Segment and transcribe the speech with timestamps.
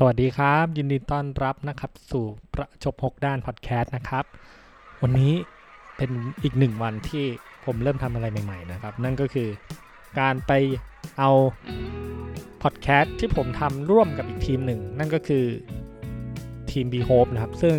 [0.00, 4.24] สวัสดีครับ ยินดีต้อนรับนะครับ สู่ประชบหกด้านพอดแคสต์นะครับ
[5.02, 5.32] วันนี้
[5.96, 6.10] เป็น
[6.42, 7.24] อีกหนึ่งวันที่
[7.64, 9.48] ผมเริ่มทำอะไรใหม่ๆนะครับ นั่นก็คือ
[10.20, 10.52] การไป
[11.18, 11.30] เอา
[12.62, 15.44] พอดแคสต์ที่ผมทำร่วมกับอีกทีมหนึ่ง นั่นก็คือ
[16.70, 17.76] ทีม b h o p e นะครับ ซึ่ง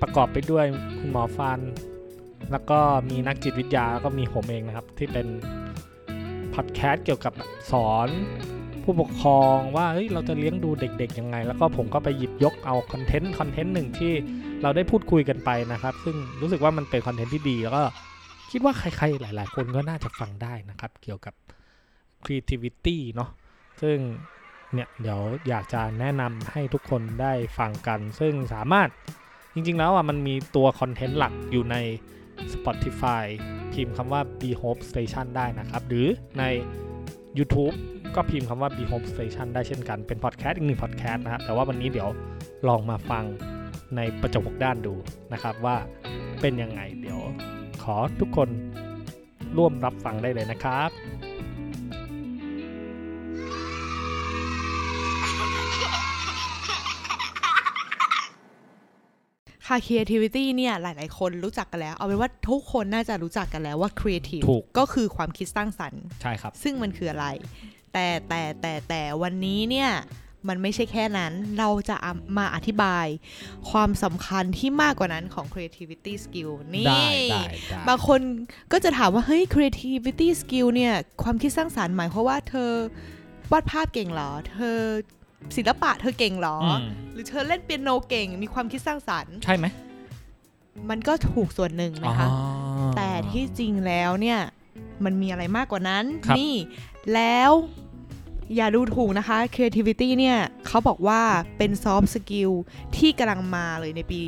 [0.00, 0.64] ประกอบไปด้วย
[0.98, 1.60] คุณหมอฟัน
[2.52, 2.78] แล้วก็
[3.10, 5.26] มีนักจิตวิทยาแล้วก็มีผมเองนะครับ ที่เป็น
[6.54, 7.32] พอดแคสต์เกี่ยวกับ
[7.70, 8.08] สอน
[8.90, 14.12] ผู้ปกครองว่าเฮ้ยเราจะเลี้ยงดูเด็กๆยังไง แล้วก็ผมก็ไปหยิบยกเอาคอนเทนต์คอนเทนต์หนึ่งที่
[14.62, 17.82] เราได้พูดคุยกันไปนะครับ ซึ่งรู้สึกว่ามันเป็นคอนเทนต์ที่ดี แล้วก็
[18.50, 21.34] คิดว่าใครๆหลายๆ คนก็น่าจะฟังได้นะครับ เกี่ยวกับ
[22.24, 23.30] creativity เนาะ
[23.82, 23.96] ซึ่ง
[24.72, 28.88] เนี่ยเดี๋ยวอยากจะแนะนำให้ทุกคนได้ฟังกัน ซึ่งสามารถ
[29.54, 31.76] จริงๆแล้วอะมันมีตัวคอนเทนต์หลักอยู่ใน
[32.52, 33.24] Spotify
[33.72, 36.06] พิมพ์คำว่า b Hope Station ได้นะครับ หรือ
[36.38, 36.44] ใน
[37.38, 37.74] YouTube
[38.14, 42.08] ก็พิมพ์คำว่า b Home Station ได้เช่นกัน เป็นพอดแคสต์อีกหนึ่งพอดแคสต์นะครับ แต่ว่าวันนี้เดี๋ยว
[42.68, 43.24] ลองมาฟัง
[43.96, 44.94] ในประจบกด้านดู
[45.32, 45.76] นะครับว่า
[46.40, 47.20] เป็นยังไง เดี๋ยว
[47.82, 48.48] ขอทุกคน
[49.56, 50.90] ร่วมรับฟังได้เลยนะครับ
[59.68, 67.26] ค่ะ creativity เนี่ยหลาย ๆ คนรู้จักกันแล้ว เอาเป็นว่าทุกคนน่าจะรู้จักกันแล้วว่า creative ถูก ก็คือความคิดสร้างสรรค์ ใช่ครับ ซึ่งมันคืออะไร
[67.92, 69.90] แต่แต่แต่แต่วันนี้เนี่ย
[70.48, 73.06] มันไม่ใช่แค่นั้น เราจะเอามาอธิบาย
[73.70, 78.20] ความสำคัญที่มากกว่านั้นของ creativity skill นี่ ได้ได้ได้บางคน
[78.72, 82.70] ก็จะถามว่า เฮ้ย creativity skill เนี่ย ความคิดสร้างสารรค์หมายความว่าเธอ
[83.52, 84.78] วาดภาพเก่งเหรอ เธอ
[85.56, 89.66] ศิลปะเธอเก่งเหรออืมหรือเธอเล่นเปียโนเก่ง มีความคิดสร้างสรรค์ ใช่ไหม
[90.90, 92.36] มันก็ถูกส่วนหนึ่งนะคะอ๋อ
[92.96, 94.40] แต่ที่จริงแล้วเนี่ย
[95.04, 96.54] มันมีอะไรมากกว่านั้นครับนี่
[97.14, 97.50] แล้ว
[98.56, 101.20] อย่าดูถูกนะคะ creativity เนี่ยเขาบอกว่า
[101.58, 102.52] เป็น soft skill
[102.96, 104.20] ที่กำลังมาเลยในปี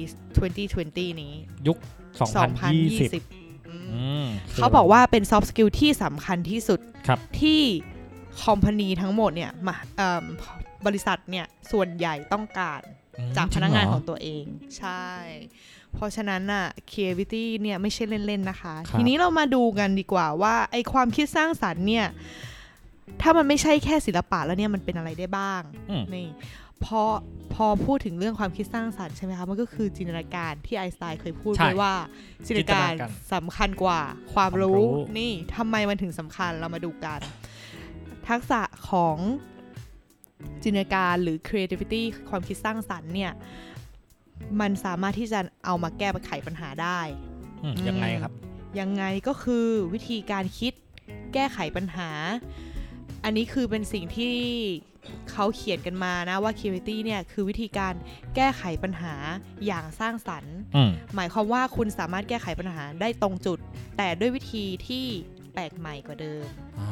[0.56, 1.34] 2020 นี้
[1.66, 1.78] ยุค
[2.18, 7.60] 2020 2020อืมอืมเขาบอกว่าเป็น soft skill ที่สำคัญที่สุดครับที่
[8.42, 10.24] คอมพานีทั้งหมดเนี่ยมาเอิ่ม
[10.86, 12.80] บริษัทเนี่ยส่วนใหญ่ต้องการ
[13.18, 14.44] อืมจากจพรินักงานเหรของตัวเอง
[14.78, 15.06] ใช่
[15.94, 22.06] เพราะฉะนั้นน่ะ creativity เนี่ยไม่ใช่เล่น ๆ นะคะครับทีนี้เรามาดูกันดีกว่าว่าไอความคิดสร้างสรรค์เนี่ย
[23.22, 26.28] ถ้ามันไม่ใช่แค่ศิลปะแล้วเนี่ยมันเป็นอะไรได้บ้างอืมนี่
[26.84, 27.02] พอ
[27.54, 31.94] พอพูดถึงเรื่องความคิดสร้างสรรค์ใช่ไหมคะ มันก็คือจินตนาการที่ไอน์สไตน์เคยพูดใช่ไว้ว่า
[32.46, 34.00] จินตนาการจินตนาการสำคัญกว่า
[34.34, 37.20] ความรู้ความรู้นี่ทำไมมันถึงสำคัญเรามาดูกัน
[38.28, 38.60] ทักษะ
[38.90, 39.16] ของ
[40.62, 43.32] จินตนาการหรือ creativity ความคิดสร้างสรรค์เนี่ย
[44.60, 47.00] มันสามารถที่จะเอามาแก้ไขปัญหาได้
[47.62, 48.32] อืมยังไงครับ
[48.80, 50.72] ยังไงก็คือวิธีการคิด
[51.34, 52.10] แก้ไขปัญหา
[53.24, 54.36] อันนี้คือเป็นสิ่งที่
[55.30, 57.94] เขาเขียนกันมานะว่า creativity เนี่ยคือวิธีการ
[58.36, 59.14] แก้ไขปัญหา
[59.66, 63.58] อย่างสร้างสรรค์อืมหมายความว่าคุณสามารถแก้ไขปัญหาได้ตรงจุด
[63.96, 65.06] แต่ด้วยวิธีที่
[65.52, 66.44] แปลกใหม่กว่าเดิม
[66.78, 66.88] อ๋อ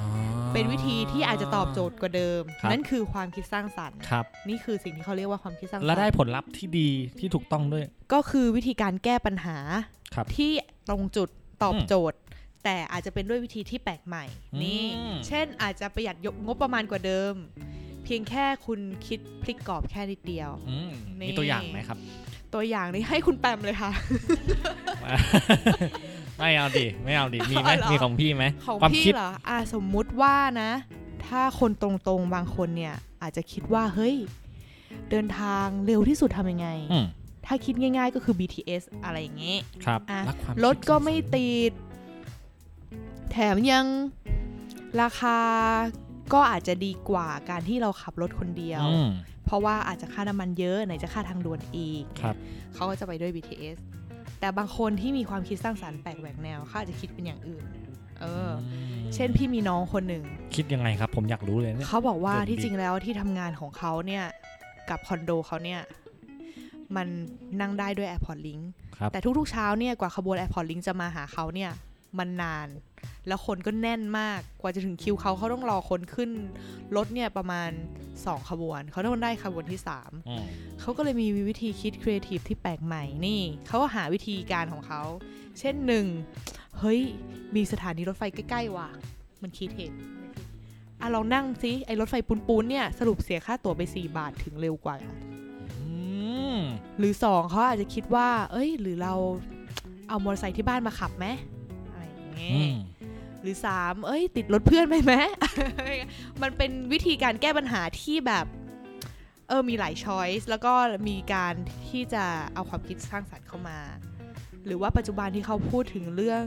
[0.52, 6.88] เป็นวิธีที่อาจจะตอบโจทย์กว่าเดิมครับนั่นคือความคิดสร้างสรรค์ครับนี่คือสิ่งที่เขาเรียกว่าความคิดสร้างสรรค์และได้ผลลัพธ์ที่ดี
[7.18, 9.58] ที่ถูกต้องด้วย ก็คือวิธีการแก้ปัญหา
[10.14, 10.50] ครับที่
[10.88, 11.28] ตรงจุด
[11.62, 12.20] ตอบอืมโจทย์
[12.64, 14.24] แต่อาจจะเป็นด้วยวิธีที่แปลกใหม่
[14.62, 17.34] นี่อืมเช่นอาจจะประหยัดยกงบประมาณกว่าเดิม
[18.04, 21.98] เพียงแค่คุณคิดพลิกกรอบแค่นิดเดียวอืมนี่มีตัวอย่างไหมครับ
[22.54, 23.90] ตัวอย่างนี้ให้คุณแปมเลยค่ะ
[26.38, 30.70] ไม่เอาดิไม่เอาดิมีไหมเหรอมีของพี่ไหมของความพี่คิดเหรออ่าสมมุติว่านะ
[31.26, 34.16] ถ้าคนตรงๆบางคนเนี่ย อาจจะคิดว่าเฮ้ย
[35.10, 37.06] เดินทางเร็วที่สุดทำยังไงอืม
[37.46, 41.72] ถ้าคิดง่ายๆก็คือ BTS อะไรอย่างเงี้ยครับอะรักความรถคิดก็ไม่ติด
[43.30, 43.86] แถมยัง
[45.02, 45.38] ราคา
[46.32, 49.08] ก็อาจจะดีกว่าการที่เราขับรถคนเดียวอืม
[49.44, 52.34] เพราะว่าอาจจะค่าน้ำมันเยอะไหนจะค่าทางด่วนอีกครับ
[52.74, 53.78] เขาก็จะไปด้วย BTS
[54.40, 57.64] แต่บางคนที่มีความคิดสร้างสรรค์แปลกแหวกแนวเขาอาจจะคิดเป็นอย่างอื่น
[58.20, 58.52] เอออ
[59.14, 60.24] เช่นพี่มีน้องคนหนึ่ง
[60.56, 64.24] คิดยังไงครับ ผมอยากรู้เลยเนี่ยเขาบอกว่าเด่นดีที่จริงแล้วที่ทำงานของเขาเนี่ย
[64.90, 65.80] กับคอนโดเขาเนี่ย
[66.96, 67.06] มัน
[67.60, 68.62] นั่งได้ด้วย AirPod Link
[68.98, 71.70] ครับแต่ทุกๆเช้าเนี่ยกว่าขบวน AirPod Link จะมาหาเขาเนี่ย
[72.18, 72.68] มันนาน
[73.26, 76.30] แล้วคนก็แน่นมากกว่าจะถึงคิวเขาเขาต้องรอคนขึ้น
[76.96, 77.70] รถเนี่ยประมาณ
[78.10, 80.44] 2 ขบวน เขาต้องได้ขบวนที่3อืม
[80.80, 85.02] เขาก็เลยมีวิธีคิดครีเอทีฟที่แปลกใหม่นี่เขาก็หาวิธีการของเขา
[85.58, 86.06] เช่นหนึ่ง
[86.78, 87.00] เฮ้ย
[87.54, 88.88] มีสถานีรถไฟใกล้ ๆ ว่ะ
[89.42, 89.92] มันคิดเห็น
[91.00, 92.14] อะลองนั่งซิไอรถไฟ
[92.48, 94.96] ปูนๆเนี่ยสรุปเสียค่าตั๋วไป 4 บาทถึงเร็วกว่า
[95.80, 95.90] อื
[96.54, 96.58] ม
[96.98, 99.14] หรือสองเขาอาจจะคิดว่า เอ้ย หรือเรา
[100.08, 101.57] เอามอเตอร์ไซค์ที่บ้านมาขับไหมอะไรอย่า
[102.38, 102.74] งเงี้อืยม
[103.42, 105.12] หรือสามเอ้ย ติดรถเพื่อนไปไหม
[106.42, 108.46] มันเป็นวิธีการแก้ปัญหาที่แบบ
[109.48, 110.72] เออมีหลายช้อยส์แล้วก็
[111.08, 111.54] มีการ
[111.88, 112.24] ที่จะ
[112.54, 113.78] เอาความคิดสร้างสรรค์เข้ามา
[114.66, 116.44] หรือว่าปัจจุบันที่เขาพูดถึงเรื่อง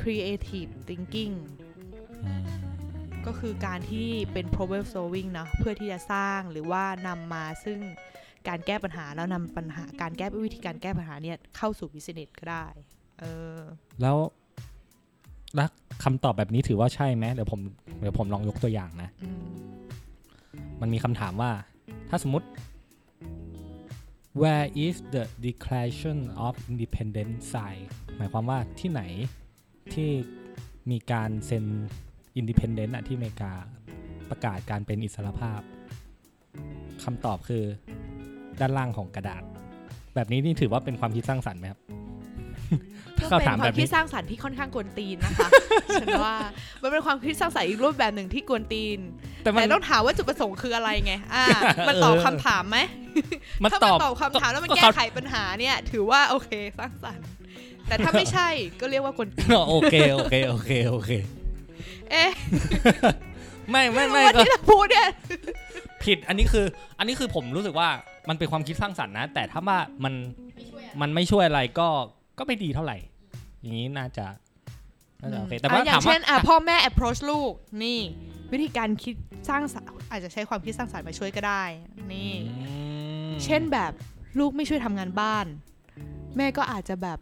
[0.00, 1.34] creative thinking
[2.24, 2.48] อืม
[3.26, 7.78] ก็คือการที่เป็น problem solving เนอะเพื่อที่จะสร้างหรือว่านำมาซึ่ง
[8.48, 12.66] การแก้ปัญหาแล้วนำปัญหาการแก้วิธีการแก้ปัญหาเนี่ยเข้าสู่ business ก็ได้
[13.20, 13.24] เอ
[13.56, 13.58] อ
[14.02, 14.16] แล้ว
[15.56, 15.68] แล้ว
[16.04, 17.60] คำตอบแบบนี้ถือว่าใช่ไหมเดี๋ยวผม
[18.00, 19.40] เดี๋ยวผมลองยกตัวอย่างนะอืม
[20.80, 21.50] มันมีคำถามว่า
[22.10, 22.46] ถ้าสมมติ
[24.40, 27.80] where is the declaration of independence sign
[28.16, 29.02] หมายความว่าที่ไหน
[29.94, 30.10] ที่
[30.90, 31.64] มีการเซ็น
[32.40, 33.52] independence อะที่อเมริกา
[34.30, 35.60] ประกาศการเป็นอิสรภาพ
[37.04, 37.64] คำตอบคือ
[38.60, 39.42] ด้านล่างของกระดาษ
[40.14, 41.80] แบบนี้นี่ถือว่าเป็นความคิดสร้างสรรค์ไหมครับ
[43.18, 45.48] ถ้าก็เขาเป็นถามคแบวามบคินี้ดสร้างสรรค์ที่ค่อนข้างกวนตีนนะคะ
[46.00, 46.36] ฉันว่า
[46.82, 48.98] มันเป็นความคิดสร้างสรรค์อีกรูปแบบหนึ่งที่กวนตีน
[49.42, 51.44] แต่มันแต่ต้องถามว่าจุดประสงค์คืออะไรไงอ่า
[51.88, 52.78] มันตอบคำถามไหม
[53.62, 57.26] มันถ้าตมันอบตอบคำถามแล้วมันก็แก้เขาไขปัญหาเนี่ย ถือว่าโอเคสร้างสรรค์
[57.88, 58.48] แต่ถ้าไม่ใช่
[58.80, 61.10] ก็เรียกว่ากวนตีนโอเคโอเคโอเคโอเค
[62.10, 62.30] เอ๊ะ
[63.70, 65.08] ไม่ไม่ไม่ว่าก็ที่เราพูดเนี่ย
[66.04, 66.64] ผิดอันนี้คือ
[66.98, 67.88] อันนี้คือผมรู้สึกว่า
[68.28, 70.14] มันเป็นความคิดสร้างสรรค์นะ แต่ถ้าว่ามัน
[71.00, 71.88] มันไม่ช่วยอะไรก็
[72.38, 72.96] ก็ไม่ดีเท่าไหร่
[73.60, 74.26] อย่างนี้น่าจะ
[75.20, 77.52] น่าจะโอเคแต่ว่าอะอย่าถามงว่าเช่นอะพ่อแม่ approach ลูก
[77.84, 77.98] นี่
[78.52, 79.14] วิธีการคิด
[79.48, 81.64] สร้างสรรค์อาจจะใช้ความคิดสร้างสรรค์มาช่วยก็ได้
[82.12, 82.70] นี่อื
[83.28, 83.92] มเช่นแบบ
[84.38, 85.46] ลูกไม่ช่วยทำงานบ้าน
[86.36, 87.20] แม่ก็อาจจะแบบ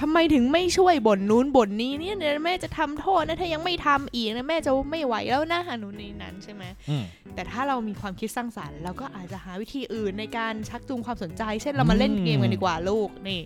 [0.00, 7.04] ทำไมถึงไม่ช่วยบ่นนู้นบ่นนี้เนี่ยเดี๋ยวแม่จะทำโทษนะถ้ายังไม่ทำอีกนะแม่จะไม่ไหวแล้วนะอันนู้นนี่นั้นใช่ไหมอืม
[7.34, 13.40] แต่ถ้าเรามีความคิดสร้างสรรค์เราก็อาจจะหาวิธีอื่นในการชักจูงความสนใจ เช่นเรามาเล่นเกมกันดีกว่าลูกนี่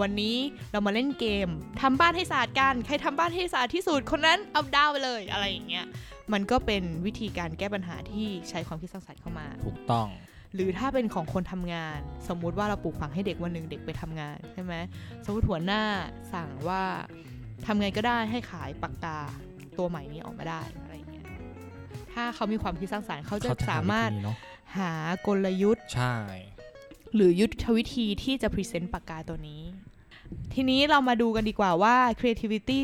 [0.00, 0.36] วันนี้
[0.72, 1.48] เรามาเล่นเกม
[1.80, 5.86] ทำบ้านให้สะอาดกัน ใครทำบ้านให้สะอาดที่สุดคนนั้นเอาดาวไปเลยอะไรอย่างเงี้ย
[6.32, 10.08] มันก็เป็นวิธีการแก้ปัญหาที่ใช้ความคิดสร้างสรรค์เข้ามา ถูกต้อง
[10.54, 11.98] หรือถ้าเป็นของคนทำงาน
[12.28, 14.74] สมมุติว่าเราปลูกฝังให้เด็กวันหนึ่งเด็กไปทำงานใช่ไหม
[15.24, 15.82] สมมติหัวหน้า
[16.34, 16.82] สั่งว่า
[17.66, 19.18] ทำไงก็ได้ให้ขายปากกา
[19.78, 21.26] ตัวใหม่นี้ออกมาได้อะไรอย่างเงี้ย
[22.12, 24.36] ถ้าเขามีความคิดสร้างสรรค์เขาจะเขาจะสามารถหวิธีเนาะ
[24.78, 24.92] หา
[25.26, 26.14] กลยุทธ์ใช่
[27.14, 29.62] หรือยุทธวิธีที่จะพรีเซนต์ปากกาตัวนี้
[30.54, 32.78] ทีนี้เรามาดูกันดีกว่าว่า creativity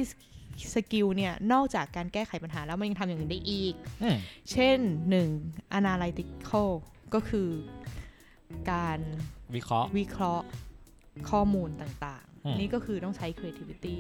[0.75, 4.17] skill เนี่ย นอกจากการแก้ไขปัญหาแล้วมันยังทำอย่างอื่นได้อีกอืม
[4.51, 4.79] เช่น
[5.29, 5.79] 1.
[5.79, 6.71] analytical
[7.15, 7.51] ก็คือ
[8.71, 8.99] การ
[9.55, 10.47] วิเคราะห์วิเคราะห์
[11.31, 13.97] ข้อมูลต่างอืมๆนี่ก็คือต้องใช้ creativity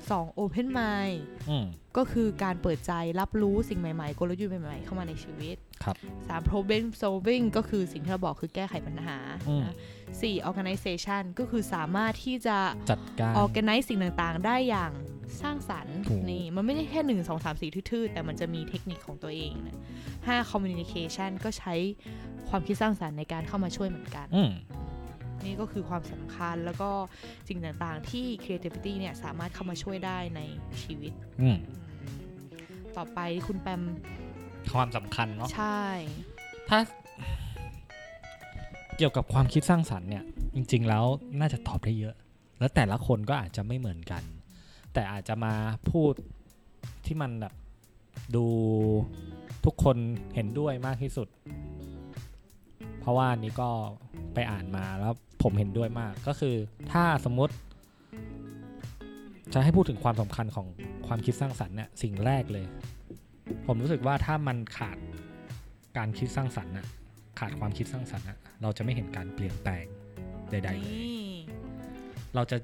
[0.00, 0.40] 2.
[0.40, 1.18] open mind
[1.50, 5.96] อืมก็คือการเปิดใจรับรู้สิ่งใหม่ๆ กลยุทธ์ใหม่ๆ เข้ามาในชีวิตครับ
[6.28, 6.50] 3.
[6.50, 9.18] problem solving ก็คือสิ่งที่เราบอกคือแก้ไขปัญหา
[9.48, 9.74] อืมนะ
[10.18, 10.48] 4.
[10.48, 12.58] organization ก็คือสามารถที่จะ
[12.90, 14.92] จัดการ organize สิ่งต่างๆ ได้อย่าง
[15.42, 19.78] สร้างสรรค์ถูกนี่มันไม่ได้แค่ 1 2 3 4 ทื่อๆ แต่มันจะมีเทคนิคของตัวเองนะ
[20.18, 20.50] 5.
[20.52, 21.74] communication ก็ใช้
[22.48, 24.52] ความคิดสร้างสรรค์ในการเข้ามาช่วยเหมือนกันอืม
[25.44, 26.90] นี่ก็คือความสำคัญแล้วก็
[27.48, 30.40] สิ่งต่างๆ ที่ creativity เนี่ยสามารถเข้ามาช่วยได้ใน
[30.82, 31.56] ชีวิตอืม
[32.02, 32.20] อืม
[32.96, 33.82] ต่อไปคุณแปม
[34.74, 35.84] ความสำคัญเนาะใช่
[36.68, 36.78] ถ้า
[39.02, 41.04] เกี่ยวกับความคิดสร้างสรรค์เนี่ยจริง ๆ แล้ว
[41.40, 42.14] น่าจะตอบได้เยอะ
[42.58, 44.22] แล้วแต่ละคนก็อาจจะไม่เหมือนกัน
[44.92, 45.54] แต่อาจจะมา
[45.90, 46.12] พูด
[47.06, 47.54] ที่มันแบบ
[48.36, 48.46] ดู
[49.64, 49.96] ทุกคน
[50.34, 51.28] เห็นด้วยมากที่สุด
[53.00, 53.70] เพราะว่านี้ก็
[54.34, 56.54] ไปอ่านมาแล้วผมเห็นด้วยมากก็คือ
[56.92, 57.54] ถ้าสมมติ
[59.52, 60.66] จะให้พูดถึงความสำคัญของ
[61.06, 62.66] ความคิดสร้างสรรค์เนี่ยสิ่งแรกเลย
[63.66, 64.96] ผมรู้สึกว่าถ้ามันขาด
[65.96, 66.86] การคิดสร้างสรรค์น่ะ
[67.38, 69.84] ขาดความคิดสร้างสรรค์น่ะ เราจะไม่เห็นการเปลี่ยนแปลง
[70.50, 71.30] ใดๆเลยนี่
[72.34, 72.56] เราจะ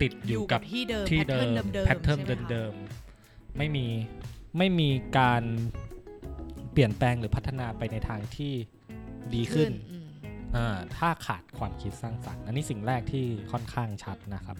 [0.00, 3.86] ติดอยู่กับที่เดิมที่แพทเดิเทิร์นมเดิมๆแพทเทิร์นใช่ไหมคะเดิมๆไม่มี
[4.58, 4.88] ไม่มี
[5.18, 5.42] การ
[6.72, 8.52] เปลี่ยนแปลงหรือพัฒนาไปในทางที่
[9.34, 10.08] ดีขึ้นอืม
[10.56, 14.56] อ่าถ้าขาดความคิดสร้างสรรค์ อันนี้สิ่งแรกที่ค่อนข้างชัดนะครับ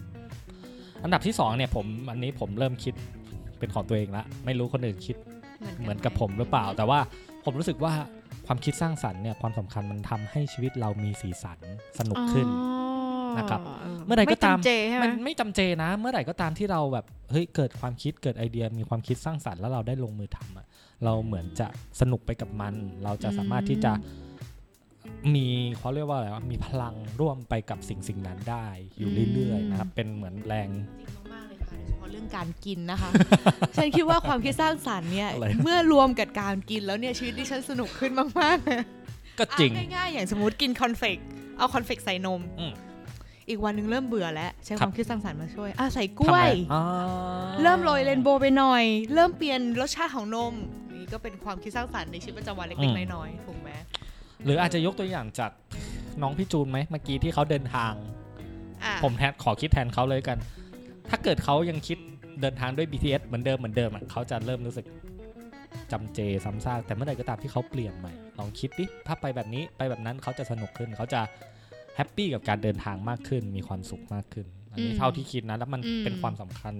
[1.03, 2.93] อันดับที่สองเนี่ยผมอันนี้ผมเริ่มคิด
[3.59, 5.15] เป็นของตัวเองละ ไม่รู้คนอื่นคิด
[5.79, 6.99] เหมือนกับผมหรือเปล่า แต่ว่า
[7.45, 7.93] ผมรู้สึกว่า
[8.47, 11.59] ความคิดสร้างสรรค์เนี่ยความสำคัญมันทำให้ชีวิตเรามีสีสัน
[11.99, 12.47] สนุกขึ้น
[13.37, 13.61] นะครับ
[14.05, 20.65] เมื่อไหร่ก็ตามไจำเจใช่ไหมมันไม่จำเจนะ เมื่อไหร่ก็ตามที่เราแบบเฮ้ยเกิดความคิดเกิดไอเดียมีความคิดสร้างสรรค์แล้วเราได้ลงมือทำอะ
[21.03, 21.67] เราเหมือนจะ
[22.01, 22.73] สนุกไปกับมัน
[23.03, 23.91] เราจะสามารถที่จะ
[25.35, 25.47] มี
[25.77, 30.69] เขาเรียกว่าอะไรวะมีพลังร่วมไปกับสิ่งสิ่งนั้นได้อยู่เรื่อยๆนะครับเป็นเหมือนแรง
[31.77, 33.09] จริงมากๆเลยค่ะโดยเฉพาะเรื่องการกินนะคะ
[33.75, 38.81] ฉันคิดว่าความคิดสร้างสรรค์เนี่ย อะไร เมื่อรวมกับการกินแล้วเนี่ย ชีวิตดิฉันสนุกขึ้นมากๆเลย
[39.39, 41.17] ก็จริง อะง่ายๆ อย่างสมมติกินคอนเฟก
[41.57, 42.73] เอาคอนเฟกใส่นม อืม
[43.49, 46.83] อีกวันหนึงเริ่มเบื่อแล้ว ใช้ครับวามคิดสร้างสรรค์มาช่วยอะใส่กล้วยทำไงอ่า
[47.61, 50.53] เริ่มโรย rainbow ไปหน่อย เริ่มเปลี่ยนรสชาติของนม
[50.95, 53.69] นี่ก็เป็นความคิดสร้างสรรค์ในชีวิตประจำวันเล็กๆน้อยๆถูกไหม
[54.45, 55.51] หรืออาจจะยกตัวอย่างจาก
[56.21, 57.93] น้องพี่จูนไหมเมื่อกี้ที่เขาเดินทาง
[58.83, 60.37] อะผมแทนขอคิดแทนเขาเลยกัน
[61.09, 61.97] ถ้าเกิดเขายังคิด
[62.41, 64.85] เดินทางด้วย BTS เหมือนเดิมเหมือนเดิมอะเขาจะเริ่มรู้สึก
[65.91, 71.21] จำเจซ้ำซากแต่เมื่อไหร่ก็ตามที่เขาเปลี่ยนใหม่ ลองคิดดิถ้าไปแบบนี้ไปแบบนั้นเขาจะสนุกขึ้นเขาจะ
[71.95, 76.73] แฮปปี้กับการเดินทางมากขึ้น มีความสุขมากขึ้น อันนี้เท่าที่คิดนะ แล้วมันเป็นความสำคัญ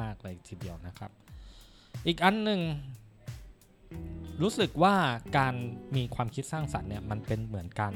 [0.00, 1.10] มากๆเลยทีเดียวนะครับ
[2.06, 2.60] อีกอันหนึ่ง
[4.42, 4.94] รู้สึกว่า
[5.38, 5.54] การ
[5.96, 7.94] มีความคิดสร้างสรรค์เนี่ยมันเป็นเหมือนการ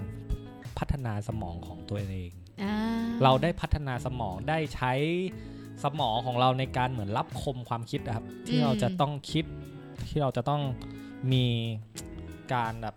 [0.79, 2.31] พัฒนาสมองของตัวเอง
[2.63, 2.75] อ่า
[3.23, 4.93] เราได้พัฒนาสมองได้ใช้
[5.85, 9.45] สมองของเราในการเหมือนรับคมความคิดนะครับ ที่เราจะต้องคิด
[10.09, 10.63] ที่เราจะต้อง
[11.33, 11.47] มี
[12.55, 12.95] การแบบ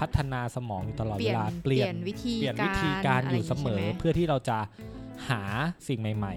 [0.00, 4.58] พัฒนาสมองอยู่ตลอดเปเวลี่ยนลาเปลี่ยนวิธีเปลี่ยนการวิธีการะอไรยู่เสมอใช่ไหเพื่อที่เราจะ
[5.28, 5.42] หา
[5.88, 6.34] สิ่งใหม่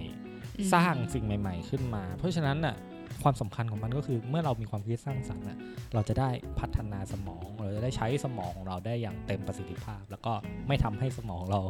[0.57, 2.75] อืมๆสร้างสิ่งใหม่ ๆ ขึ้นมา เพราะฉะนั้นน่ะ
[3.23, 5.59] ความสำคัญของมันก็คือเมื่อเรามีความคิดสร้างสรรค์น่ะ
[5.93, 10.33] เราจะได้พัฒนาสมอง เราจะได้ใช้สมองของเราได้อย่างเต็มประสิทธิภาพ แล้วก็
[10.67, 11.61] ไม่ทำให้สมองเรา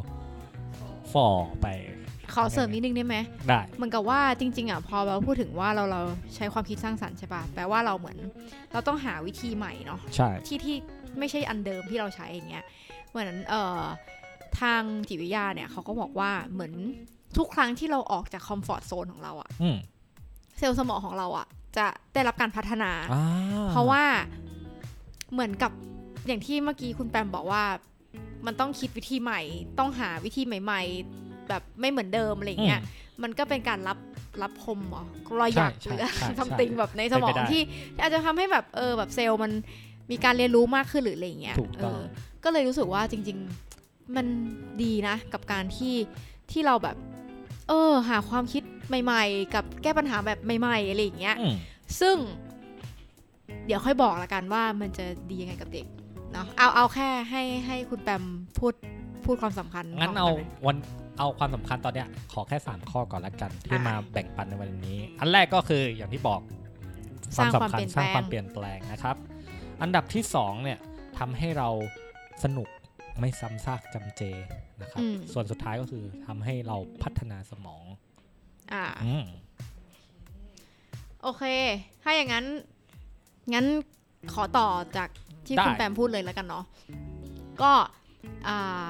[1.13, 1.27] ฝ่อ
[1.61, 1.67] ไป
[2.33, 3.15] ขอเสริมนิดนึงได้ไหม
[3.47, 6.01] ได้เหมือนกับว่าจริง ๆอะพอเราพูดถึงว่าเราเรา
[6.35, 8.17] ใช้ความคิดสร้างสรรค์ใช่ปะแปลว่าเราเหมือน
[8.71, 10.75] เราต้องหาวิธีใหม่เนาะใช่ที่ที่
[11.19, 12.63] ไม่ใช่อันเดิมที่เราใช้อย่างเงี้ย
[13.09, 13.81] เหมือนเอ่อ
[14.59, 16.73] ทางจิตวิทยาเนี่ยเขาก็บอกว่าเหมือน
[17.37, 19.77] ทุกครั้งที่เราออกจากคอมฟอร์ทโซนของเราอะอืม
[20.57, 23.21] เซลล์สมองของเราอะจะได้รับการพัฒนาอ่
[23.71, 24.03] เพราะว่า
[25.31, 25.71] เหมือนกับ
[26.27, 27.63] อย่างที่เมื่อกี้คุณแปมบอกว่า
[28.45, 29.41] มันต้องคิดวิธีใหม่
[29.79, 30.81] ต้องหาวิธีใหม่
[31.15, 32.81] ๆ แบบไม่เหมือนเดิมอะไรเงี้ย
[33.23, 33.97] มันก็เป็นการรับ
[34.41, 35.03] รับคมเหรอ
[35.39, 37.61] รอยหยักใช่หรือใช่ใช่ทำติงแบบในสมองเป็นไปได้ที่
[38.01, 39.51] อาจจะทำให้แบบเออแบบเซลล์มัน
[40.11, 42.01] มีการเรียนรู้มากขึ้นหรืออะไรเงี้ยถูกต้องเออ
[42.43, 43.37] ก็เลยรู้สึกว่าจริง
[43.77, 44.27] ๆมัน
[44.83, 45.95] ดีนะ กับการที่
[46.51, 46.97] ที่เราแบบ
[47.69, 48.63] เออ หาความคิด
[49.03, 51.55] ใหม่ ๆ กับแก้ปัญหาแบบใหม่ๆอะไรอย่างเงี้ยอืม
[51.99, 52.15] ซึ่ง
[53.65, 55.87] เดี๋ยวค่อยบอกละกันว่ามันจะดียังไงกับเด็ก
[56.35, 58.23] เนาะเอาเอาแค่ให้ให้คุณแปม
[58.59, 58.73] พูด
[59.25, 60.77] พูดความสำคัญงั้นขงเอามัหยวัน
[61.19, 66.41] เอาความสำคัญตอนเนี้ยขอแค่ 3 ข้อก่อนละกัน ที่อะมาแบ่งปันในวันนี้ อันแรกก็คืออย่างที่บอก
[67.37, 69.15] สร้างสำความคัญเปลี่ยนสร้างแปลงความเปลี่ยนแปลงนะครับ
[69.81, 70.79] อันดับที่สองเนี่ย
[71.17, 71.69] ทำให้เรา
[72.43, 72.67] สนุก
[73.19, 74.21] ไม่ซ้ำซากจำเจ
[74.81, 77.83] นะครับอืมส่วนสุดท้ายก็คือทำให้เราพัฒนาสมอง
[78.73, 79.25] อ่าอืม
[81.21, 81.43] โอเค
[82.03, 82.45] ถ้าอย่างนั้น
[83.53, 83.65] งั้น
[84.33, 85.09] ขอต่อจาก
[85.47, 86.63] ที่คุณแปมพูดเลยแล้วกันเนาะ
[87.61, 87.71] ก็
[88.47, 88.87] อ่า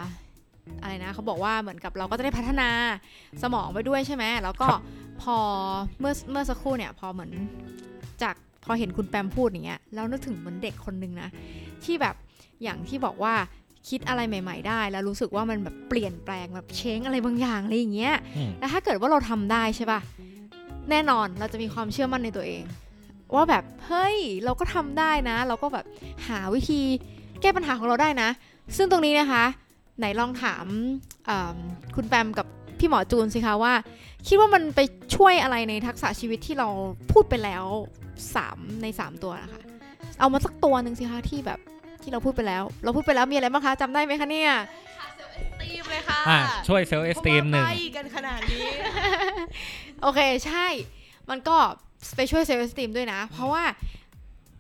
[0.82, 2.70] อะไรนะเขาบอกว่าเหมือนกับเราก็จะได้พัฒนา
[3.42, 4.68] สมองไปด้วยใช่ไหมแล้วก็
[5.22, 5.38] พอ
[6.00, 7.32] เมื่อเมื่อสักครู่เนี่ย พอเหมือน
[8.24, 11.30] จากพอเห็นคุณแปมพูดอย่างเงี้ยแล้วนึกถึงเหมือนเด็กคนนึงนะ
[11.84, 12.16] ที่แบบ
[12.64, 13.34] อย่างที่บอกว่า
[13.90, 20.00] คิดอะไรใหม่ ๆ ได้ แล้วรู้สึกว่ามันแบบเปลี่ยนแปลงแบบเช้งอะไรบางอย่างอะไรอย่างเงี้ยอืมแล้วถ้าเกิดว่าเราทำได้ใช่ปะ
[20.90, 22.64] แน่นอนเราจะมีความเชื่อมั่นในตัวเอง
[23.34, 25.86] ว่าแบบเฮ้ยเราก็ทำได้นะ เราก็แบบ
[26.28, 26.82] หาวิธี
[27.42, 28.30] แก้ปัญหาของเราได้นะ
[28.78, 29.44] ซึ่งตรงนี้นะคะ
[30.00, 30.66] ไหนลองถาม
[31.30, 31.58] อ่า
[31.96, 32.48] คุณแปมกับ
[32.80, 33.74] พี่หมอจูนสิคะว่า
[34.28, 34.80] คิดว่ามันไป
[35.16, 36.68] ช่วยอะไรในทักษะชีวิตที่เรา
[37.12, 37.66] พูดไปแล้ว
[38.36, 39.62] สามในสามตัวนะคะ
[40.20, 41.60] เอามาสักตัวหนึ่งสิคะที่แบบ
[42.02, 44.52] ที่เราพูดไปแล้ว เราพูดไปแล้วมีอะไรบ้างคะจำได้ไหมคะเนี่ย
[45.62, 48.66] esteem เลยค่ะอะช่วย self-esteemหนึ่งเพราะว่าใกล้กันขนาดนี้
[50.02, 50.66] โอเคใช่
[51.30, 51.58] มันก็
[52.16, 53.64] ไปช่วย self-esteem ด้วยนะ เพราะว่า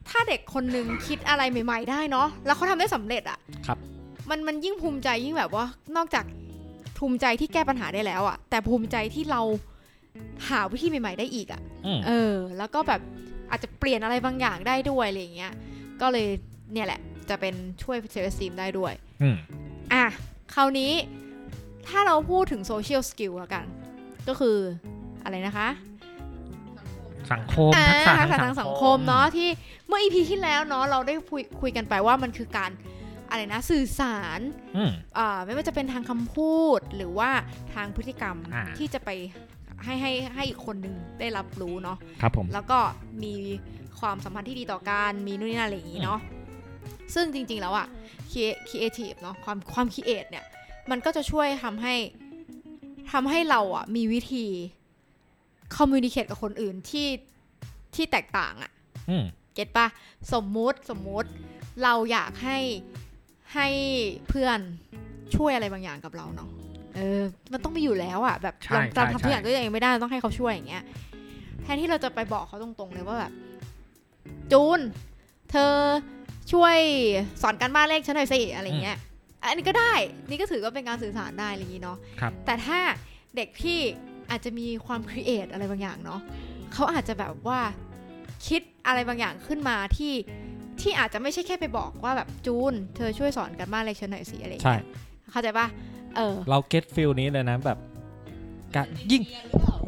[0.09, 3.77] ถ้าเด็กคนหนึ่งคิดอะไรใหม่ ๆ ได้เนาะแล้วเขาทำได้สำเร็จอะครับ
[4.29, 6.25] มันมันยิ่งภูมิใจยิ่งแบบว่านอกจาก
[6.97, 9.41] ภูมิใจที่แก้ปัญหาได้แล้วอะแต่ภูมิใจที่เรา
[10.49, 13.01] หาวิธีใหม่ ๆ ได้อีกอะอืมเออ แล้วก็แบบ
[13.49, 15.53] อาจจะเปลี่ยนอะไรบางอย่างได้ด้วยอะไรอย่างเงี้ย
[16.01, 16.27] ก็เลย
[16.73, 16.99] เนี่ยแหละ
[17.29, 19.37] จะเป็นช่วย self-esteem ได้ด้วยอืม
[19.93, 20.05] อะ
[20.53, 20.91] คราวนี้
[21.87, 23.65] ถ้าเราพูดถึง social skill แล้วกัน
[24.27, 24.57] ก็คือ
[25.23, 25.67] อะไรนะคะ
[27.33, 29.49] สังคมอ่าทักษะทักษะทางสังคมเนาะที่
[29.87, 32.71] เมื่ออีพีที่แล้วเนาะเราได้คุยคุยกันไปว่ามันคือการ
[33.29, 34.39] อะไรนะสื่อสาร
[34.77, 37.29] อืมอ่าไม่ว่าจะเป็นทางคำพูดหรือว่า
[37.73, 39.09] ทางพฤติกรรมอ่าที่จะไป
[39.83, 42.79] ให้ให้ให้อีกคนหนึ่งได้รับรู้เนาะครับผมแล้วก็
[43.23, 43.33] มี
[43.99, 46.19] ความสัมพันธ์ที่ดีต่อกันมีนู่นนี่นั่นอะไรอย่างนี้เนาะ
[47.13, 47.87] ซึ่งจริงๆแล้วอะ
[48.69, 50.45] creative เนาะความความคิดเนี่ย
[50.91, 51.95] มันก็จะช่วยทำให้
[53.11, 54.45] ทำให้เราอะมีวิธี
[55.77, 57.07] communicate กับคนอื่นที่
[57.95, 58.71] ที่แตกต่างอะ
[59.09, 59.87] อืมเก็ตปะ
[60.33, 61.29] สมมุติสมมุติ
[61.83, 62.57] เราอยากให้
[63.53, 63.67] ให้
[64.27, 64.59] เพื่อน
[65.35, 66.49] ช่วยอะไรบางอย่างกับเราเนาะ
[66.95, 70.83] เออ มันต้องมีอยู่แล้วอะแบบใช่เราใช่เราทำทุกอย่างใช่ด้วยตัวเองไม่ได้เราต้องให้เขาช่วยอย่างเงี้ย
[71.61, 73.33] แทนที่เราจะไปบอกเขาตรงๆเลยว่าแบบ
[74.51, 74.79] จูน
[75.51, 75.73] เธอ
[76.51, 76.77] ช่วย
[77.41, 78.97] สอนการบ้านเลขฉันหน่อยสิอะไรเงี้ย
[79.41, 79.93] อันนี้ก็ได้
[80.29, 82.79] นี่ก็ถือว่าเป็นการสื่อสารได้อะไรอย่างนี้เนาะครับแต่ถ้า
[83.35, 83.79] เด็กที่
[84.31, 86.21] อาจจะมีความ create อะไรบางอย่างเนาะ
[86.73, 87.59] เขาอาจจะแบบว่า
[88.47, 90.13] คิดอะไรบางอย่างขึ้นมาที่
[90.81, 94.85] ที่อาจจะไม่ใช่แค่ไปบอกว่าแบบจูน เธอช่วยสอนการบ้านเลขฉันหน่อยสิอะไรอย่างใช่เงี้ย
[95.31, 95.67] เข้าใจปะ
[96.15, 97.77] เออ เรา get feel นี้เลยนะแบบ
[98.75, 99.23] การยิ่ง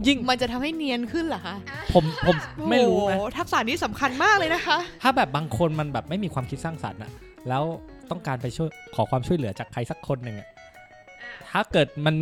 [0.08, 1.56] ยิ่งมันจะทำให้เนียนขึ้นเหรอคะ
[1.94, 2.36] ผมผม
[2.70, 7.12] ไม่รู้นะโอ้โหทักษะนี้สำคัญมากเลยนะคะ ถ้าแบบบางคนมันแบบไม่มีความคิดสร้างสรรค์อะ
[7.50, 7.64] แล้ว
[8.12, 10.48] ต้องการไปช่วยขอความช่วยเหลือจากใครสักคนหนึ่งอะ
[11.52, 12.16] ถ้าเกิดมัน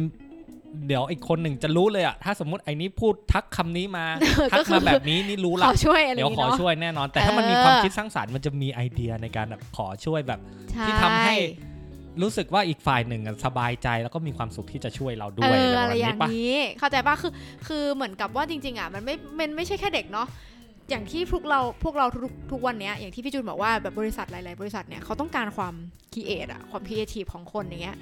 [0.88, 4.06] เดี๋ยวอีกคนหนึ่งจะรู้เลยอะถ้าสมมติไอ้นี้พูดทักคำนี้มา
[4.54, 10.40] ทักมาแบบนี้นี่รู้ขละอช่วยอะไรอเดี๋ยวย่างขงี้อเนาะช่วยแน่นอน แต่ถ้ามันมีเออความคิดสร้างสรรค์มันจะมีไอเดียในการแบบขอช่วยแบบ
[10.86, 11.36] ที่ทำให้
[12.22, 17.32] รู้สึกว่าอีกฝ่ายหนึ่งอะสบายใจแล้วก็มีความสุขที่จะช่วยเราด้เอวยอแบบอะไรอนี้ย่างปะนี้ เข้าใจปะคือ
[17.68, 20.28] คือเหมือนกับว่าจริง ๆอะมันไม่มันไม่ใช่แค่เด็กเนาะ
[20.90, 25.74] อย่างที่พวกเราพวกเราทุกทุกวันเนี้ยอย่างที่พี่จูนบอกว่าแบบบริษัทหลาย ๆ บริษัทเนี่ยเขาต้องการความ
[26.14, 27.98] คิดเอทอะความครีเอทีฟของคนอย่างเงี้ย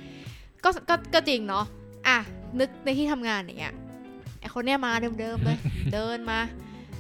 [0.64, 1.66] ก็ก็ก็จริงเนาะ
[2.08, 2.18] อะ
[2.60, 3.74] นึกในที่ทำงานอย่างเงี้ย
[4.40, 5.58] ไอคนเนี้ยมาเดิมๆเลย
[5.94, 6.40] เดินมา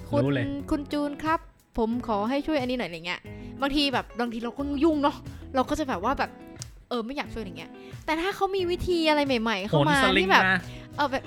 [0.10, 1.40] คุณรู้เลยคุณจูนครับ
[1.78, 3.22] ผมขอให้ช่วยอันนี้หน่อยอะไรเงี้ย
[3.62, 5.16] บางทีแบบบางทีเราก็ยุ่งเนาะ
[5.56, 6.32] เราก็จะแบบว่าแบบ
[6.90, 7.72] เออไม่อยากช่วยอย่างเงี้ย
[8.06, 10.56] แต่ถ้าเขามีวิธีอะไรใหม่ๆโหเข้านมาสลิงที่แบบมา
[10.96, 11.24] เออแบบ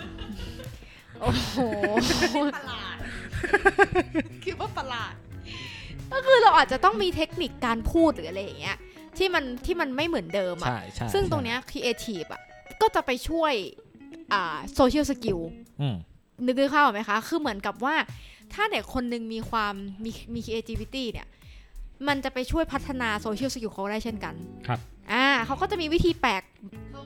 [1.20, 1.56] โอ้โห
[2.56, 2.96] ประหลาด
[4.44, 5.14] คิดว่าประหลาด
[6.12, 8.76] ก็คือเราอาจจะต้องมีเทคนิคการพูดหรืออะไรอย่างเงี้ย
[9.18, 12.42] ที่มันที่มันไม่เหมือนเดิมอะใช่ใช่ซึ่งตรงเนี้ยครีเอทีฟอะ
[12.80, 13.52] ก็จะไปช่วย
[14.32, 15.38] อ่า social skill
[15.80, 15.96] อืม
[16.44, 17.94] นึกภาพเข้าไหมคะ คือเหมือนกับว่า
[18.52, 21.28] ถ้าเด็กคนหนึ่งมีความมีมี creativity เนี่ย
[22.08, 24.34] มันจะไปช่วยพัฒนา social skill เขาได้เช่นกัน
[24.66, 24.80] ครับ
[25.12, 26.42] อ่าเขาก็จะมีวิธีแปลก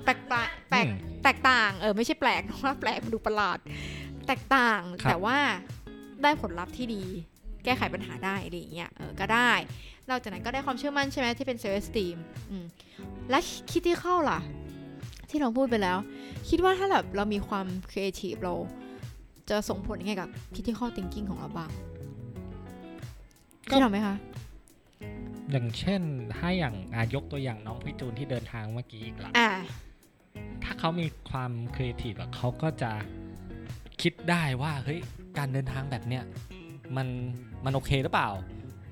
[0.04, 3.58] แปลกแปลกแปลกอืมแตกต่าง เออไม่ใช่แปลกเพราะว่าแปลกมันดูประหลาด
[4.26, 5.38] แตกต่างครับแต่ว่า
[6.22, 7.04] ได้ผลลัพธ์ที่ดี
[7.64, 9.52] แก้ไขปัญหาได้อะไรอย่างเงี้ย เออ ก็ได้
[10.08, 12.16] นอกจากนั้นก็ได้ความเชื่อมั่นใช่ไหมที่เป็น self-esteem
[13.30, 13.38] และ
[13.70, 14.40] critical ล่ะ
[15.30, 15.98] ที่เราพูดไปแล้ว
[16.48, 18.54] คิดว่าถ้าแบบเรามีความครีเอทีฟเรา
[19.50, 21.70] จะส่งผลยังไงกับ critical thinking ของเราบ้าง
[23.70, 24.16] ก็คิดทำไหมคะ
[25.50, 26.02] อย่างเช่น
[26.36, 29.50] ถ้าอย่างอายกตัวอย่างน้องพี่จูนที่เดินทางเมื่อกี้อีกละอ่า
[30.64, 32.90] ถ้าเขามีความครีเอทีฟอะเขาก็จะ
[34.02, 35.00] คิดได้ว่าเฮ้ย
[35.38, 36.22] การเดินทางแบบเนี้ย
[36.96, 37.08] มัน
[37.64, 38.28] มันโอเคหรือเปล่า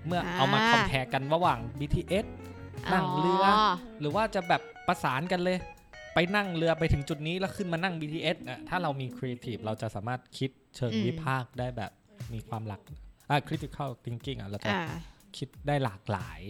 [0.06, 2.26] เมื่อเอามาอ่า compare กันระหว่าง BTS
[2.92, 3.44] นั่งเรือ
[4.00, 5.58] หรือว่าจะแบบประสานกันเลย
[6.20, 11.92] ไปนั่งเรือไปถึงจุดนี้แล้วขึ้นมานั่ง BTS อะถ้าเรามีครีเอทีฟเราจะสามารถคิดเชิงอืมวิพากษ์ได้แบบ
[12.34, 12.80] มีความหลัก
[13.30, 14.82] อ่า critical thinking อะเราจะอ่า
[15.36, 16.40] คิดได้หลากหลาย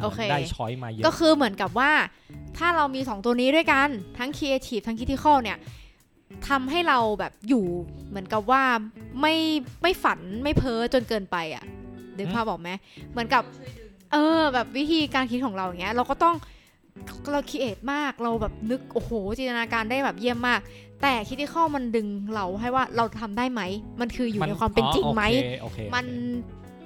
[0.00, 1.92] โอเคได้ช้อยมาเยอะ ก็คือเหมือนกับว่า
[2.58, 5.58] ถ้าเรามี 2 ตัวนี้ด้วยกันทั้ง Creative ทั้ง Critical เนี่ย
[6.48, 7.66] ทำให้เราแบบอยู่
[8.08, 8.62] เหมือนกับว่า
[9.20, 9.34] ไม่
[9.82, 11.64] ไม่ฝันไม่เพ้อจนเกินไปอะ่ะ
[12.18, 12.70] ดึงภาพบอกไหม
[13.10, 13.42] เหมือนกับ
[14.12, 16.36] เออ แบบวิธีการคิดของเราอย่างเงี้ยเราก็ต้อง
[17.32, 20.60] เราคิดเอทมากเราแบบนึกโอ้โหจินตนาการได้แบบเยี่ยมมาก
[21.02, 23.62] แต่คิดที่ข้อมันดึงเราให้ว่าเราทำได้ไหม
[24.00, 26.06] มันคืออยู่ในความเป็นจริงไหมอ๋อโอเคโอเคมัน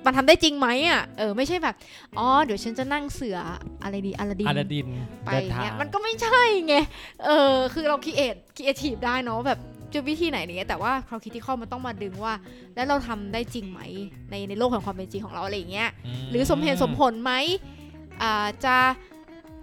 [0.07, 1.75] มันทำได้จริงไหมอะ เออไม่ใช่แบบ
[2.18, 3.38] อ๋อ เดี๋ยวฉันจะนั่งเสือ
[3.83, 4.87] อะไรดีอลาดินอาราดิน
[5.25, 6.75] ไปเดินอย่างทางเงี้ยมันก็ไม่ใช่ไง
[7.25, 9.59] เออ คือเราคิดเอทคิดเอทีฟได้เนาะแบบ
[9.92, 12.35] จะวิธีไหนเนี้ยแต่ว่าคราวคิดที่ข้อมันต้องมาดึงว่า
[12.75, 13.81] แล้วเราทำได้จริงไหม
[14.31, 15.88] ในในโลกของความเป็นจริงของเราอะไรอย่างเงี้ย
[16.31, 17.33] หรือสมเหตุสมผลไหม
[18.22, 18.77] อ่าจะ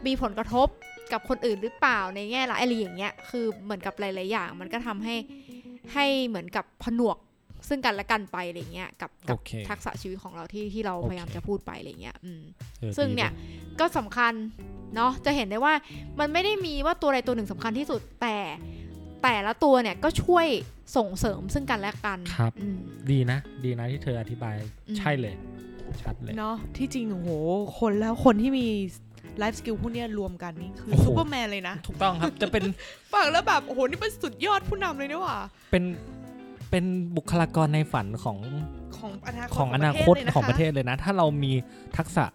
[0.07, 0.67] มีผลกระทบ
[1.11, 5.15] กับคนอื่นหรือเปล่าในแง่ละอะไรอย่างเงี้ยคือเหมือนกับหลาย ๆ อย่าง มันก็ทำให้
[5.93, 7.17] ให้เหมือนกับผนวก
[7.67, 12.41] ซึ่งกันและกันไปอะไรเงี้ยกับกัโอบเคทักษะชีวิตของเราที่ที่เราโอเคพยายามจะพูดไปอะไรเงี้ยอืม
[12.81, 13.31] ออซึ่งดีเนี่ย
[13.79, 14.33] ก็สำคัญ
[14.95, 15.73] เนาะจะเห็นได้ว่า
[16.19, 18.37] มันไม่ได้มีว่าตัวใดตัวหนึ่งสำคัญที่สุดแต่
[19.23, 20.47] แต่ละตัวเนี่ยก็ช่วย
[20.97, 22.77] ส่งเสริมซึ่งกันและกันครับอืม
[23.11, 24.55] ดีนะ ดีนะที่เธออธิบาย
[24.89, 25.35] อืมใช่เลย
[26.01, 27.29] ชัดเลยเนาะที่จริงโอ้โห
[27.79, 28.67] คนแล้วคนที่มี
[29.39, 32.63] life skill พวกเนี้ยรวมกันนี่คือโอ้โหซูเปอร์แมนเลยนะ ถูกต้องครับจะเป็น
[33.13, 35.37] ฟังแล้วแบบ โอ้โห นี่เป็นสุดยอดผู้นำเลยนี่หว่า
[35.71, 35.83] เป็น
[36.69, 36.85] เป็น
[37.17, 38.37] บุคลากรในฝันของ
[38.97, 41.51] ของอนาคตของอนาคตเลยนะของประเทศเลยนะ ถ้าเรามี
[41.97, 42.25] ทักษะ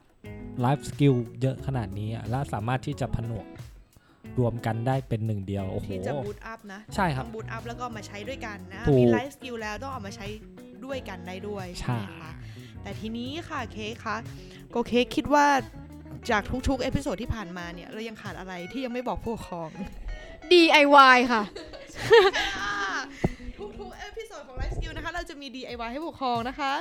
[0.60, 3.46] life skill เยอะขนาดนี้อะและสามารถที่จะผนวก
[4.38, 10.26] รวมกันได้เป็นหนึ่งเดียวโอ้โหที่จะ boost up นะ ใช่ครับต้องบู up แล้วก็เอามาใช้ด้วยกันนะถูกมี life skill แล้วต้องเอามาใช้
[10.84, 12.32] ด้วยกันได้ด้วยใช่ใช่ไหมคะ
[12.82, 14.16] แต่ทีนี้ค่ะเค้กคะ
[14.74, 15.46] ก็เค้กคิดว่า
[16.30, 19.68] จากทุกๆ episode ที่ผ่านมาเนี่ย เรายังขาดอะไรที่ยังไม่บอกผู้ปกครอง
[20.50, 21.42] DIY ค่ะ
[23.80, 26.72] ทุกๆ episode ของ Life Skill นะคะ เราจะมี DIY ให้ผู้ปกครองนะคะ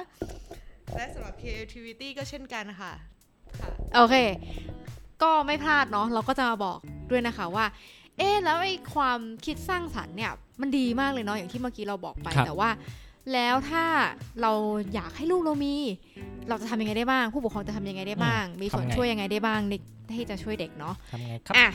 [0.96, 2.94] และสำหรับ Creativity ก็เช่นกันค่ะ
[3.60, 4.16] ค่ะ โอเค
[5.24, 6.78] ก็ไม่พลาดเนาะ เราก็จะมาบอก
[7.12, 7.66] ด้วยนะคะว่า
[8.18, 12.70] เอ๊ะแล้วไอ้ความคิดสร้างสรรค์เนี่ย มันดีมากเลยเนาะ อย่างที่เมื่อกี้เราบอกไป ครับ แต่ว่า
[13.34, 13.84] แล้วถ้า
[14.42, 14.52] เรา
[14.94, 15.76] อยากให้ลูกเรามี
[16.50, 19.74] เราจะทำยังไงได้บ้าง ผู้ปกครองจะทำยังไงได้บ้าง มีส่วนช่วยยังไงได้บ้างใน
[20.16, 21.70] ที่จะช่วยเด็กเนาะทำไงครับอะ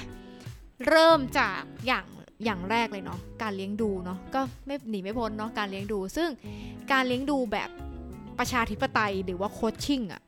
[0.88, 2.06] เริ่มจากอย่าง
[2.44, 6.28] อย่างแรกเลยเนาะการเลี้ยงดูเนาะก็ไม่หนีไม่พ้นเนาะการเลี้ยงดู ซึ่ง
[6.92, 7.70] การเลี้ยงดูแบบ
[8.38, 10.22] ประชาธิปไตยหรือว่าโคชชิ่งอะ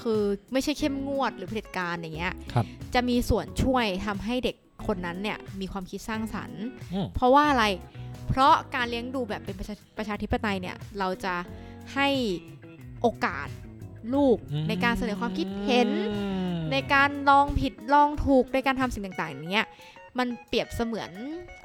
[0.00, 6.62] คือไม่ใช่เข้มงวดหรือเผด็จการอย่างเงี้ยครับจะมีส่วนช่วยทำให้เด็กคนนั้นเนี่ยมีความคิดสร้างสรรค์
[6.94, 7.64] อืมเพราะว่าอะไร
[8.30, 11.34] เพราะการเลี้ยงดูแบบเป็นประชาประชาธิปไตยเนี่ย เราจะ
[11.94, 12.08] ให้
[13.00, 13.48] โอกาส
[14.14, 14.36] ลูก
[14.68, 15.88] ในการเสนอความคิดเห็น
[16.72, 19.66] ในการลองผิดลองถูกในการทำสิ่งต่างๆอย่างเนี้ย
[20.18, 21.10] มันเปรียบเสมือน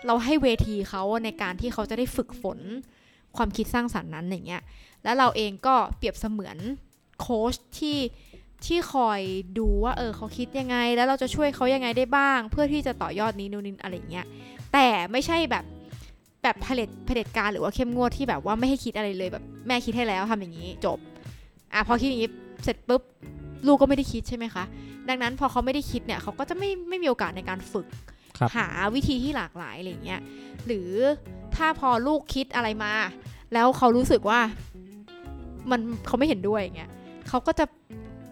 [0.06, 2.60] เราให้เวทีเขาในการที่เขาจะได้ฝึกฝน
[3.38, 4.64] ความคิดสร้างสรรค์นั้นอย่างเงี้ย
[5.04, 6.58] แล้วเราเองก็เปรียบเสมือน
[7.20, 8.00] โค้ชที่
[8.66, 9.22] ที่คอย
[9.60, 14.26] ดูว่าเออเขาคิดยังไง แล้วเราจะช่วยเขายังไงได้บ้าง เพื่อที่จะต่อยอดนี้นู่นนี่อะไรอย่างเงี้ย
[14.74, 15.66] แต่ไม่ใช่แบบ
[16.46, 20.98] แบบเผด็จเผด็จการหรือว่าเข้มงวดที่แบบว่าไม่ให้คิดอะไรเลยแบบแม่คิดให้แล้วทำอย่างนี้จบ
[21.74, 22.30] อะพอคิดอย่างนี้
[22.64, 23.02] เสร็จปุ๊บ
[23.68, 24.64] ลูกก็ไม่ได้คิดใช่ไหมคะ
[25.10, 27.88] ดังนั้นพอเขาไม่ได้คิดเนี่ยเขาก็จะไม่ไม่มีโอกาสในการฝึก
[28.38, 30.22] ครับหาวิธีที่หลากหลายอะไรอย่างเงี้ย
[30.66, 30.90] หรือ
[31.56, 32.94] ถ้าพอลูกคิดอะไรมา
[33.54, 34.40] แล้วเขารู้สึกว่า
[35.72, 36.92] มันเขาไม่เห็นด้วยอย่างเงี้ย
[37.28, 37.66] เขาก็จะ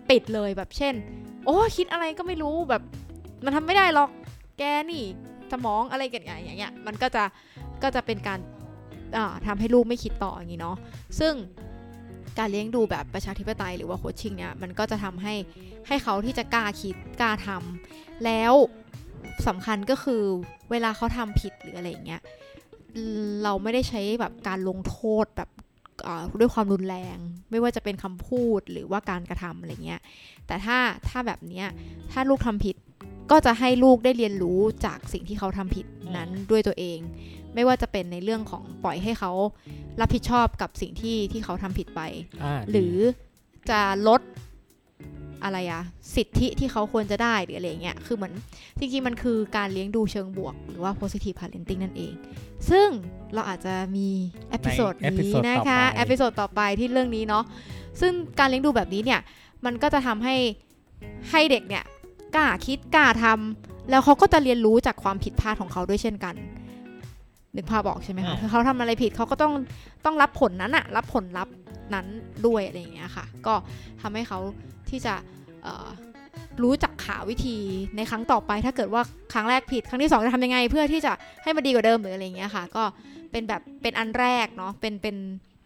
[0.10, 0.94] ปิดเลยแบบเช่น
[1.46, 2.82] โอ้คิดอะไรก็ไม่รู้แบบ
[3.44, 4.10] มันทำไม่ได้หรอก
[4.58, 5.04] แกนี่
[5.52, 7.24] สมองอะไรกันอย่างเงี้ยมันก็จะ
[7.63, 7.63] ก็
[7.96, 8.40] จะเป็นการ
[9.18, 10.78] อ่าทำให้ลูกไม่คิดต่ออย่างนี้เนาะ
[11.20, 11.34] ซึ่ง
[12.38, 15.34] การเลี้ยงดูแบบประชาธิปไตยหรือว่าโคชชิ่งเนี่ยมันก็จะทำให้
[15.88, 18.54] ให้เขาที่จะกล้าคิดกล้าทำแล้ว
[19.48, 20.24] สำคัญก็คือ
[20.72, 22.22] เวลาเขาทำผิดหรืออะไรเงี้ย
[23.44, 25.50] เราไม่ได้ใช้แบบการลงโทษแบบ
[26.40, 27.18] ด้วยความรุนแรง
[27.52, 30.02] ไม่ว่าจะเป็นคำพูดหรือว่าการกระทำอะไรเงี้ย
[30.48, 30.78] แต่ถ้า
[31.10, 31.68] ถ้าแบบเนี้ย
[32.12, 32.76] ถ้าลูกทำผิด
[33.32, 35.86] ก็จะให้ลูกได้เรียนรู้จากสิ่งที่เขาทำผิด
[36.18, 37.00] นั้นด้วยตัวเอง
[37.56, 39.32] ไม่ว่าจะเป็นในเรื่องของปล่อยให้เขา
[40.02, 42.02] รับผิดชอบกับสิ่งที่ที่เขาทำผิดไป
[42.44, 42.96] อ่าหรือ
[43.70, 44.22] จะลด
[45.44, 45.84] อะไรอะ
[46.16, 48.34] สิทธิที่เขาควรจะได้หรืออะไรเงี้ยคือเหมือน
[48.80, 52.14] จริงๆมันคือการเลี้ยงดูเชิงบวก หรือว่า positive parenting นั่นเอง
[52.70, 52.88] ซึ่ง
[53.34, 54.08] เราอาจจะมี
[54.50, 57.44] episode ในนี้ episode นะคะต่อไป episode ต่อไปที่เรื่องนี้เนาะ
[58.02, 59.22] ซึ่งการเลี้ยงดูแบบนี้เนี่ย
[59.66, 60.36] มันก็จะทำให้
[61.32, 61.84] ให้เด็กเนี่ย
[62.36, 66.36] กล้าคิดกล้าทำแล้วเขาก็จะเรียนรู้จากความผิดพลาดของเขาด้วยเช่นกัน
[67.56, 69.54] นึกภาพบอกใช่ไหมคะอ่าถ้าเขาทำอะไรผิดเขาก็ต้อง
[70.06, 71.54] ต้องรับผลนั้นอะรับผลลัพธ์
[71.94, 72.06] นั้น
[72.46, 73.54] ด้วยอะไรอย่างเงี้ยค่ะ ก็
[74.02, 74.40] ทำให้เขา
[74.90, 75.14] ที่จะ
[75.64, 75.88] เอ่อ
[76.64, 77.58] รู้จักหาวิธี
[77.96, 79.02] ในครั้งต่อไป ถ้าเกิดว่า
[79.34, 81.14] ครั้งแรกผิด ครั้งที่สองจะทำยังไง เพื่อที่จะ
[81.44, 82.84] ให้มันดีกว่าเดิมหรืออะไรอย่างเงี้ยค่ะ ก็
[83.32, 85.16] เป็นแบบเป็นอันแรกเนาะเป็นเป็น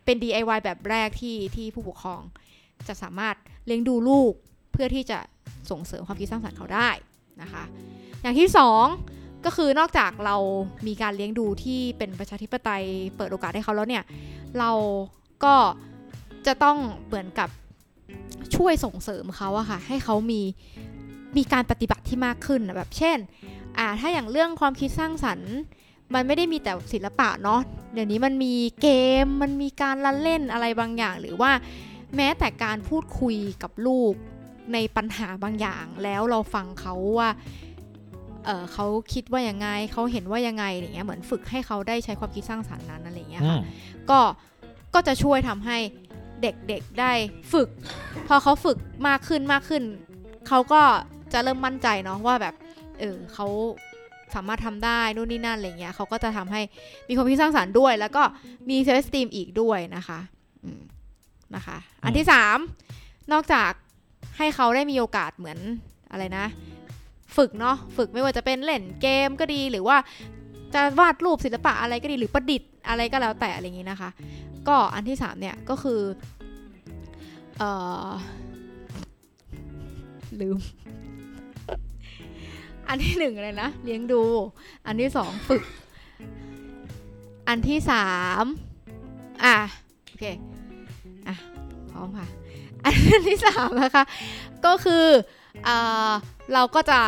[0.06, 2.22] เป็น DIY แบบแรกที่ที่ผู้ปกครอง
[2.88, 4.34] จะสามารถเลี้ยงดูลูก
[4.72, 5.20] เพื่อที่จะ
[5.72, 6.90] ส่งเสริมความคิดสร้างสรรค์เขาได้
[7.42, 7.64] นะคะ
[8.22, 8.86] อย่างที่สอง
[9.50, 10.36] ก็คือนอกจากเรา
[10.88, 14.04] มีการเลี้ยงดูที่เป็นประชาธิปไตยเปิดโอกาสให้เขาแล้วเนี่ย
[14.60, 14.72] เรา
[15.44, 15.56] ก็
[16.46, 17.50] จะต้องเหมือนกับ
[18.56, 20.42] ช่วยส่งเสริมเขาอะค่ะ ให้เขามี
[21.38, 23.18] มีการปฏิบัติที่มากขึ้นนะแบบเช่น
[23.78, 25.54] อ่าถ้าอย่างเรื่องความคิดสร้างสรรค์
[26.14, 27.62] มันไม่ได้มีแต่ศิลปะเนาะ
[27.94, 28.88] เดี๋ยวนี้มันมีเก
[29.24, 31.52] มมันมีการละเล่นอะไรบางอย่าง หรือว่า
[32.16, 34.14] แม้แต่การพูดคุยกับลูก
[34.74, 37.30] ในปัญหาบางอย่าง แล้วเราฟังเขาว่า
[38.48, 43.62] เออเขาคิดว่ายังไงเขาเห็นว่ายังไงอย่างเงี้ยเหมือนฝึกให้เขาได้ใช้ความคิดสร้างสรรค์นั้นอะไรอย่างเงี้ยอืค่ะม
[44.10, 44.20] ก็
[44.94, 45.78] ก็จะช่วยทำให้
[46.42, 47.12] เด็กๆได้
[47.54, 47.70] ฝึก
[48.28, 49.84] พอเขาฝึกมากขึ้นมากขึ้น
[50.48, 50.82] เขาก็
[51.34, 52.56] จะเริ่มมั่นใจเนาะว่าแบบ
[53.00, 53.48] เออเขา
[54.36, 56.62] สามารถทำได้นู่นนี่นั่นอะไรเงี้ยเขาก็จะทำให้
[57.08, 58.24] มีความคิดสร้างสรรค์ด้วย แล้วก็
[58.70, 60.20] มีเซลล์สตีมอีกด้วยนะคะ
[60.64, 60.82] อืม
[61.56, 62.58] นะคะ อันที่สาม
[63.32, 63.72] นอกจาก
[64.38, 65.60] ให้เขาได้มีโอกาสเหมือน
[66.12, 66.46] อะไรนะ
[67.36, 69.98] ฝึกเนาะฝึกไม่ว่าจะเป็นเล่นเกมก็ดีหรือว่า
[70.74, 74.10] จะวาดรูปศิลปะอะไรก็ดีหรือประดิษฐ์อะไรก็แล้วแต่อะไรอย่างนี้นะคะ
[74.68, 76.02] ก็อันที่สามเนี่ยก็คือ
[77.58, 77.64] เอ
[78.08, 78.10] อ
[80.42, 80.58] ลืม
[82.88, 84.22] อันที่หนึ่งอะไรนะเลี้ยงดู
[84.86, 85.64] อันที่สองฝึก
[87.48, 88.08] อันที่สา
[88.44, 88.46] ม
[89.44, 89.58] อะ
[90.06, 90.26] โอเค
[91.28, 91.36] อะ
[91.92, 92.28] พร้อมค่ะ
[92.84, 94.04] อันที่สามนะคะ
[94.66, 95.06] ก็คือ
[95.64, 95.78] เอ่
[96.10, 96.12] อ
[96.54, 97.00] เราก็จะ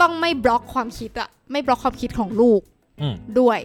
[0.00, 2.60] ต้องไม่บล็อกความคิดอะไม่บล็อกความคิดของลูก
[3.00, 3.60] อืมด้วย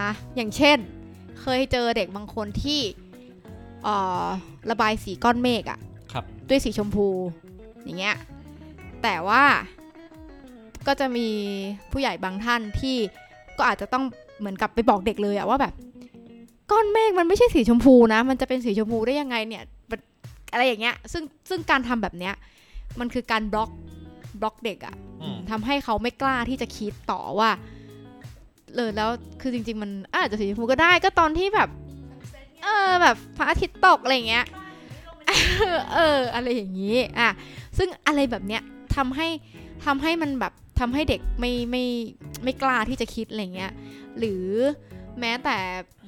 [0.00, 0.78] นะ อย่างเช่น
[1.40, 2.80] เคยเจอเด็กบางคนที่
[3.84, 4.26] เอ่อ
[4.70, 5.78] ระบายสีก้อนเมฆอะ
[6.12, 7.06] ครับด้วยสีชมพู
[7.84, 8.16] อย่างเงี้ย
[9.02, 9.44] แต่ว่า
[10.86, 11.28] ก็จะมี
[11.90, 12.96] ผู้ใหญ่บางท่านที่
[13.58, 14.04] ก็อาจจะต้อง
[14.38, 15.74] เหมือนกับไปบอกเด็กเลยอะว่าแบบ
[16.70, 20.00] ก้อนเมฆมันไม่ใช่สีชมพูนะ มันจะเป็นสีชมพูได้ยังไงเนี่ยมัน
[20.52, 22.34] อะไรอย่างเงี้ยซึ่งซึ่งการทำแบบเนี้ย
[23.00, 23.70] มันคือการบล็อก
[24.40, 27.50] บล็อกเด็กอะอืมทำให้เขาไม่กล้าที่จะคิดต่อว่า
[28.74, 31.68] เลยแล้วคือจริง ๆ มันอาจจะสีชมพูก็ได้ก็ตอนที่แบบ
[32.62, 34.46] เออแบบพระอาทิตย์ตกอะไรอย่างเงี้ย
[35.94, 37.28] เอออะไรอย่างนี้อะ
[37.78, 38.62] ซึ่งอะไรแบบเนี้ย
[38.96, 39.28] ทำให้
[39.84, 41.84] ทำให้มันแบบทำให้เด็กไม่ไม่
[42.44, 43.72] ไม่กล้าที่จะคิดอะไรเงี้ย
[44.18, 44.44] หรือ
[45.20, 45.56] แม้แต่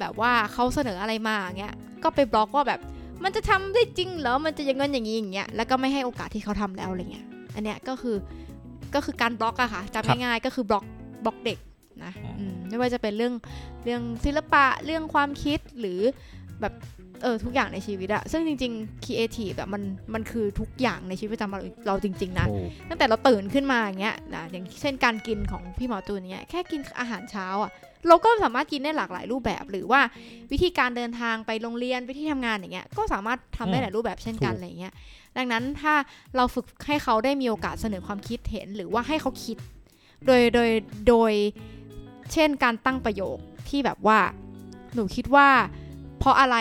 [0.01, 2.81] แบบว่าเขาเสนออะไรมาอย่างเงี้ยก็ไปบล็อกว่าแบบ
[3.25, 8.17] มันจะทำได้จริงเหรอ มันจะอย่างงั้นอย่างนี้อย่างเงี้ย แล้วก็ไม่ให้โอกาสที่เขาทำแล้วอะไรเงี้ย อันเนี้ยก็คือ
[8.95, 10.85] ก็คือการบล็อกอะค่ะจำง่ายๆก็คือบล็อก
[11.25, 11.59] บล็อกเด็ก
[12.05, 13.35] นะอืมไม่ว่าจะเป็นเรื่อง
[13.85, 16.01] เรื่องศิลปะเรื่องความคิดหรือ
[16.61, 16.75] แบบ
[17.23, 19.83] เออทุกอย่างในชีวิตอะซึ่งจริงๆ creative แบบมัน
[20.15, 27.71] มันคือทุกอย่างในชีวิตประจำวันเราจริง ๆนะถูกตั้งแต่เราตื่นขึ้นมาอย่างเงี้ยนะอย่างเช่นการกินของพี่หมอตูนเนี้ยแค่กินอาหารเช้าอะ
[28.09, 30.01] เราก็สามารถกินได้หลากหลายรูปแบบ หรือว่า
[30.53, 34.95] วิธีการเดินทางไปโรงเรียนไปที่ทำงานอย่างเงี้ยก็สามารถทำได้หลายรูปแบบเช่นกันอะไรเงี้ย
[35.37, 35.95] ดังนั้นถ้า
[36.37, 39.57] เราฝึกให้เขาได้มีโอกาสเสนอความคิดเห็นหรือว่าให้เขาคิด
[40.27, 40.71] โดยโดย
[41.09, 41.33] โดย
[42.33, 43.39] เช่นการตั้งประโยค
[43.69, 44.19] ที่แบบว่า
[44.95, 45.49] หนูคิดว่า
[46.19, 46.57] เพราะอะไร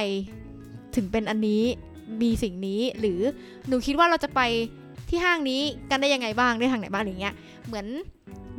[0.96, 1.64] ถึงเป็นอันนี้
[2.22, 3.20] มีสิ่งนี้หรือ
[3.68, 4.42] หนูคิดว่าเราจะไป
[5.10, 7.36] ที่ห้างนี้กันได้ยังไงบ้างได้ทางไหนบ้างอะไรเงี้ย
[7.68, 7.86] เหมือน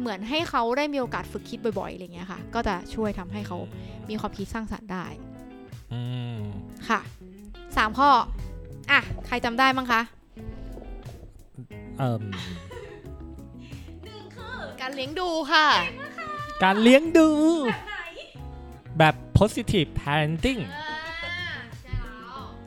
[0.00, 3.59] เหมือนให้เขาได้มีโอกาสฝึกคิดบ่อยๆอะไรเงี้ยค่ะ ก็จะช่วยทำให้เขา
[4.09, 5.07] มีความคิดสร้างสรรค์ได้
[5.92, 6.00] อื
[6.37, 6.38] ม
[6.88, 7.00] ค่ะ
[7.76, 8.11] สามข้อ
[8.90, 10.00] อะ ใครจำได้บ้างคะ
[11.98, 12.22] เอ่ม
[14.80, 15.66] การเลี้ยงดูค่ะ
[16.64, 17.28] การเลี้ยงดู
[18.98, 20.61] แบบ positive parenting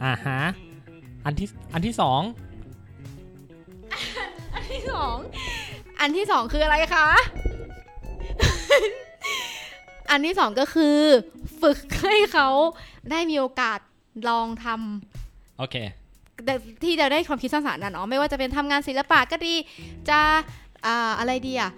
[0.03, 0.41] อ่าฮะ
[1.25, 2.21] อันที่ อันที่สอง
[4.53, 5.46] อันที่สองอั
[6.07, 7.07] นที่สองคืออะไรคะ
[10.09, 10.97] อันที่สองก็คือ
[11.61, 12.47] ฝึกให้เขา
[13.11, 13.79] ได้มีโอกาส
[14.29, 15.75] ลองทำโอเค
[16.45, 19.53] แต่ที่จะได้ความคิดสร้างสรรค์นะเนาะไม่ว่าจะเป็นทำงานศิลปะก็ดี
[20.09, 20.19] จะ
[20.85, 21.71] อ่าอะไรดีอะ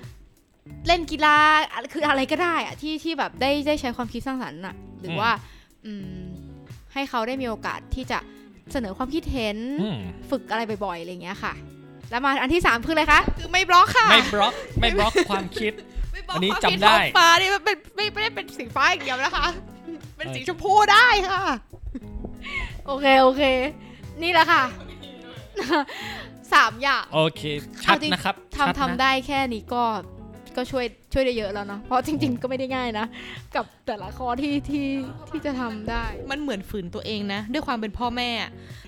[0.88, 1.38] เล่นกีฬา
[1.72, 5.32] อะคืออะไรก็ได้อะที่ที่แบบได้ได้ใช้ความคิดสร้างสรรค์อะหรือมว่า
[5.86, 6.24] อืม
[6.94, 8.20] ให้เขาได้มีโอกาสที่จะ
[8.72, 11.54] เสนอความคิดเห็นอืมฝึกอะไรบ่อยๆอะไรอย่างเงี้ยค่ะ
[12.10, 15.74] แล้วมาอันที่สามคืออะไรคะ คือไม่บล็อกค่ะ ไม่บล็อก ไม่บล็อกความคิด
[16.14, 19.48] ไม่บล็อกอันนี้ความจำคิได้ท้องฟ้านี่มันเป็นไม่ไม่ได้เป็นสีฟ้าอย่างเดียวนะคะ
[20.18, 21.42] เป็นเออสีชมพูได้ค่ะ
[22.88, 23.44] โอเคโอเค
[24.24, 24.64] นี่แหละค่ะ
[26.54, 27.42] สามอย่าง โอเค
[27.86, 29.84] ชัดเอาจริงนะครับชัดทำนะทำได้แค่นี้ก็
[30.56, 33.06] ก็ช่วยช่วยได้เยอะแล้วเนาะเพราะจริง ๆ ก็ไม่ได้ง่ายนะ
[33.56, 34.88] กับแต่ละข้อที่ที่
[35.30, 38.30] ที่จะทำได้ มันเหมือนฝืนตัวเองนะ ด้วยความเป็นพ่อแม่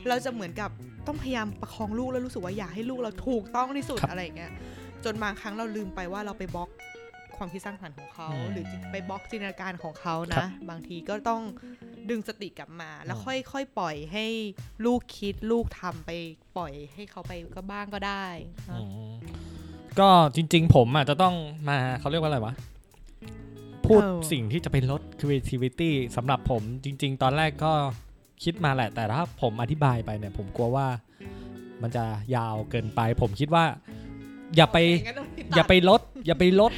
[0.08, 0.70] เราจะเหมือนกับ
[1.08, 4.52] ต้องพยายามประคองลูกแล้วรู้สึกว่าอยากให้ลูกเราถูกต้องที่สุดครับอะไรอย่างเงี้ย
[5.04, 6.70] จนบางครั้งเราลืมไปว่าเราไปบล็อก
[7.38, 11.42] ความคิดสร้างสรรค์ของเขาอืมหรือไปบล็อกจินตนาการของเขาครันะบบางทีก็ต้อง
[12.10, 14.26] ดึงสติกลับมา แล้วอืมค่อยๆปล่อยให้
[14.86, 16.12] ลูกคิดลูกทำไป
[16.58, 18.26] ปล่อยให้เขาไปก็บ้างก็ได้
[18.70, 19.12] นะอืม
[20.00, 21.36] ก็จริง ๆ ผมอะจะต้อง
[21.70, 22.54] มาเขาเรียกว่าอะไรวะ
[23.86, 27.74] พูดเออสิ่งที่จะไปลด creativity สำหรับผมจริง ๆ ตอนแรกก็
[28.44, 30.88] คิดมาแหละ แต่ถ้าผมอธิบายไปเนี่ย ผมกลัวว่า
[31.82, 33.66] มันจะยาวเกินไป ผมคิดว่า
[34.56, 34.78] อย่าไป
[35.08, 36.72] งั้นต้องติดอย่าไปลด อย่าไปลด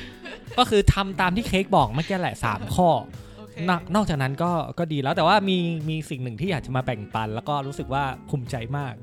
[0.57, 2.89] ก็คือทำตามที่เค้กบอกเมื่อกี้แหละสามข้อ
[3.37, 5.57] โอเคนอกนอกจากนั้นก็ก็ดีแล้วแต่ว่ามี
[5.89, 8.93] มีสิ่งหนึ่งที่อยากจะมาแบ่งปัน แล้วก็รู้สึกว่าภูมิใจมาก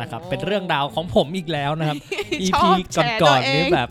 [0.00, 1.96] นะครับ เป็นเรื่องราวของผมอีกแล้วนะครับ
[2.50, 3.88] ช EP อบแชร์ก่อนตัวๆเองนี่แบบ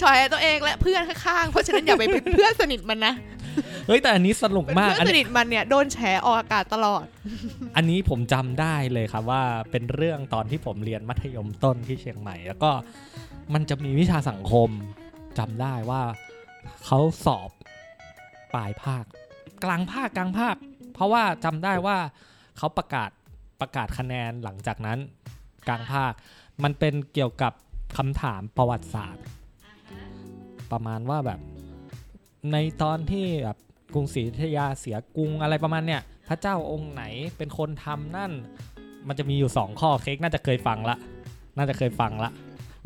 [0.00, 3.14] ชอยตัวเองและเพื่อนข้างๆ เพราะฉะนั้นอย่าไปเป็นเพื่อนสนิทมันนะ
[3.86, 7.04] เฮ้ยแต่อันนี้สนุกเป็นมากเพื่อนอันสนี้นิทมันเนี่ยโดนแฉออกอากาศตลอด
[7.76, 12.70] อันนี้ผมจำได้เลยครับว่าเป็นเรื่องตอนที่ผมเรียนมัธยมต้นที่เชียงใหม่ แล้วก็
[13.54, 14.68] มันจะมีวิชาสังคม
[15.38, 16.02] จำได้ว่า
[16.84, 17.50] เขาสอบ
[18.54, 19.04] ปลายภาค
[19.64, 20.56] กลางภาคกลางภาค
[20.94, 21.98] เพราะว่าจำได้ว่า
[22.58, 23.10] เขาประกาศ
[23.60, 24.98] ประกาศคะแนนหลังจากนั้น
[25.68, 26.12] กลางภาค
[26.62, 27.52] มันเป็นเกี่ยวกับ
[27.96, 29.24] คำถามประวัติศาสตร์
[30.72, 31.40] ประมาณว่าแบบ
[32.52, 33.58] ในตอนที่แบบ
[33.94, 37.02] กรุงศรีอยุธยาเสียกรุงอะไรประมาณเนี้ยพระเจ้าองค์ไหน
[37.36, 38.32] เป็นคนทำนั่น
[39.08, 40.96] มันจะมีอยู่สองข้อเค้กน่าจะเคยฟังละ
[41.56, 42.30] น่าจะเคยฟังละ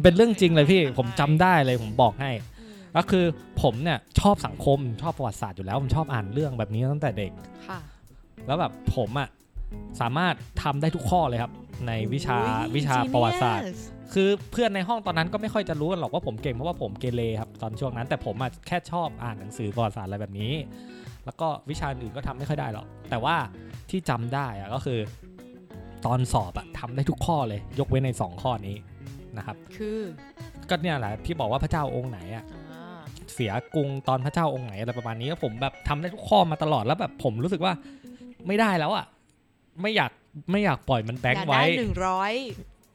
[0.03, 2.31] เป็นเรื่องจริงเลยพี่ผมจำได้เลยผมบอกให้
[2.97, 3.25] ก็คือ
[3.63, 7.33] ผมเนี่ยชอบสังคมชอบประวัติศาสตร์อยู่แล้ว ผมชอบอ่านเรื่องแบบนี้ตั้งแต่เด็ก
[7.69, 7.81] ค่ะ
[8.47, 9.29] แล้วแบบผมอะ
[10.01, 11.53] สามารถทำได้ทุกข้อเลยครับ
[11.87, 13.67] ในวิชาโอ้ยวิชา genius ประวัติศาสตร์
[14.15, 20.53] คือเพื่อนในห้องตอนนั้นก็ไม่ค่อยจะรู้กันหรอกว่าผมเก่งเพราะว่าผมเกเรครับตอนช่วงนั้น แต่ผมอะแค่ชอบอ่านหนังสือประวัติศาสตร์อะไรแบบนี้
[21.25, 23.37] แล้วก็วิชาอื่นก็ทำไม่ค่อยได้หรอกแต่ว่า
[23.91, 24.99] ที่จำได้อะก็คือ
[26.07, 28.77] ตอนสอบอะทำได้ทุกข้อเลย ยกเว้นในสองข้อนี้
[29.37, 29.99] นะครับ คือ
[30.69, 33.01] ก็เนี่ยแหละที่บอกว่าพระเจ้าองค์ไหนอะอ่า
[33.33, 37.73] เสียกรุงตอนพระเจ้าองค์ไหนอะไรประมาณนี้แล้วผมแบบทำได้ทุกข้อมาตลอดแล้วแบบผมรู้สึกว่า
[38.47, 39.07] ไม่ได้แล้วอะ
[39.83, 40.13] ไม่อยาก
[40.51, 42.33] ไม่อยากปล่อยมันแบงอยาค์กไว้ได้หนึ่งร้อย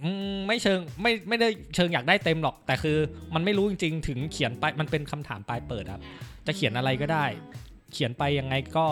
[0.04, 2.98] อืมไม่เชิงไม่ไม่ได้เชิงอยากได้เต็มหรอก แต่คือ
[3.36, 6.02] มันไม่รู้จริงๆ ถึงเขียนไปมันเป็นคำถามปลายเปิดครับ
[6.46, 7.26] จะเขียนอะไรก็ได้
[7.94, 8.86] เขียนไปยังไงก็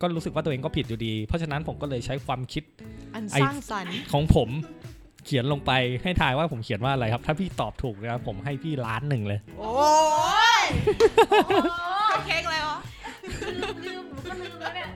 [0.00, 2.64] ก็รู้สึกว่าตัวเองก็ผิดอยู่ดี เพราะฉะนั้นผมก็เลยใช้ความคิด
[3.14, 4.48] อันไอ้สร้างสรรค์ของผม
[5.26, 9.72] เขียนลงไปให้ทายว่าผมเขียนว่าอะไรครับ ถ้าพี่ตอบถูกนะครับผมให้พี่ล้านหนึ่งเลย โอ้
[10.60, 10.62] ย
[12.26, 12.78] เค้กอะไรวะ
[13.86, 14.88] ลืมหนูก็ลืมแล้วเนี่ย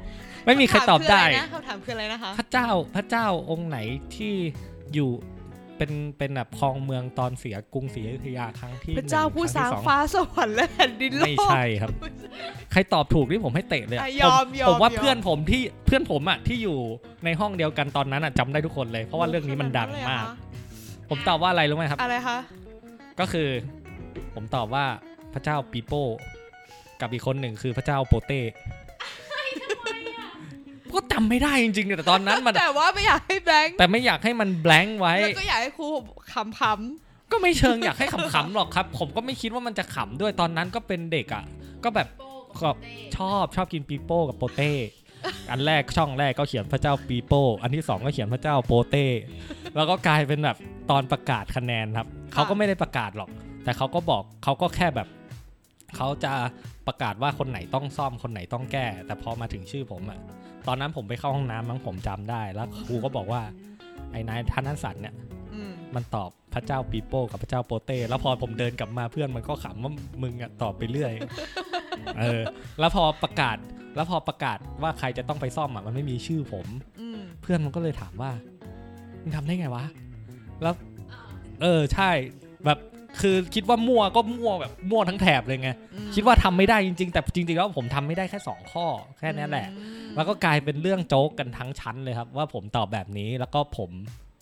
[0.47, 3.79] ไม่มีใครตอบได้คำถามคืออะไรนะคะ พระเจ้าพระเจ้าองค์ไหน
[4.17, 4.35] ที่
[4.95, 5.11] อยู่
[5.79, 11.91] เป็นเป็นแบบครองเมืองตอนเสียกรุงศรีอยุธยาครั้งที่พระเจ้าหนึ่ผู้คสร้างที่อฟ้าสวรรค์และแผ่นดินโลกไม่ใช่ครับ
[12.73, 16.79] ใครตอบถูกนี่ผมให้เตะเลยอะอะผมยอมยอมผมว่ายอมเพื่อนผมที่เพื่อนผมอะที่อยู่
[17.25, 20.25] ในห้องเดียวกันตอนนั้นอะจำได้ทุกคนเลย เพราะว่าเรื่องนี้มันดังมาก
[21.11, 22.39] ผมตอบว่าอะไรรู้ไหมครับ อะไรคะ
[23.21, 23.49] ก็คือ
[24.35, 24.85] ผมตอบว่า
[25.35, 26.05] พระเจ้าปีโป้
[27.01, 28.41] กับอีกคนหนึ่งคือพระเจ้าโปเต้
[30.95, 35.87] ก็จำไม่ได้จริงๆเนี่ยแต่ตอนนั้นมันแต่ว่าไม่อยากให้แบงค์แต่ไม่อยากให้มันแบงค์ไว้แล้วก็อยากให้ครู
[36.33, 41.45] ขำก็ไม่เชิงอยากให้ขำๆหรอกครับ ผมก็ไม่คิดว่ามันจะขำด้วยตอนนั้นก็เป็นเด็กอะ
[41.85, 42.09] ก็แบบ
[42.63, 42.71] ก็
[43.17, 44.73] ชอบชอบกินปีโป้กับโปเต้
[45.51, 49.07] อันแรกช่องแรกก็เขียนพระเจ้าปีโป้ อันที่สองก็เขียนพระเจ้าโปเต้
[49.77, 50.57] แล้วก็กลายเป็นแบบ
[50.91, 53.31] ตอนประกาศคะแนนครับ เขาก็ไม่ได้ประกาศหรอก
[53.65, 55.09] แต่เขาก็บอกเขาก็แค่แบบ
[55.97, 56.33] เขาจะ
[56.87, 60.19] ประกาศว่าคนไหนต้องซ่อมคนไหนต้องแก้ แต่พอมาถึงชื่อผมอะ
[60.67, 63.43] ตอนนั้นผมไปเข้าห้องน้ำมั้งผมจำได้ แล้วครูก็บอกว่า
[64.13, 71.13] ไอ้นายท่านนันสันเนี่ยๆอืมมันตอบพระเจ้าปีโป้กับพระเจ้าโปเต้แล้วพอผมเดินกลับมาเพื่อนมันก็ขำว่ามึงอะตอบไปเรื่อย
[72.19, 72.41] เออ
[72.79, 73.57] แล้วพอประกาศ
[73.97, 76.67] แล้วพอประกาศว่าใครจะต้องไปซ่อมอะมันไม่มีชื่อผม
[77.01, 78.31] อืมเพื่อนมันก็เลยถามว่า
[79.23, 79.85] มึงทำได้ไงวะ
[80.63, 80.75] แล้ว
[81.63, 82.11] เออใช่
[82.65, 82.79] แบบ
[83.21, 88.87] คือคิดว่ามั่วก็มั่วแบบมั่วทั้งแถบเลยไงอืมคิดว่าทำไม่ได้จริง ๆ แต่จริงๆแล้วผมทำไม่ได้แค่สองข้อ
[89.19, 93.91] แค่นั้นแหละอืมแล้วก็กลายเป็นเรื่องโจ๊กกันทั้งชั้นเลยครับ ว่าผมตอบแบบนี้แล้วก็ผม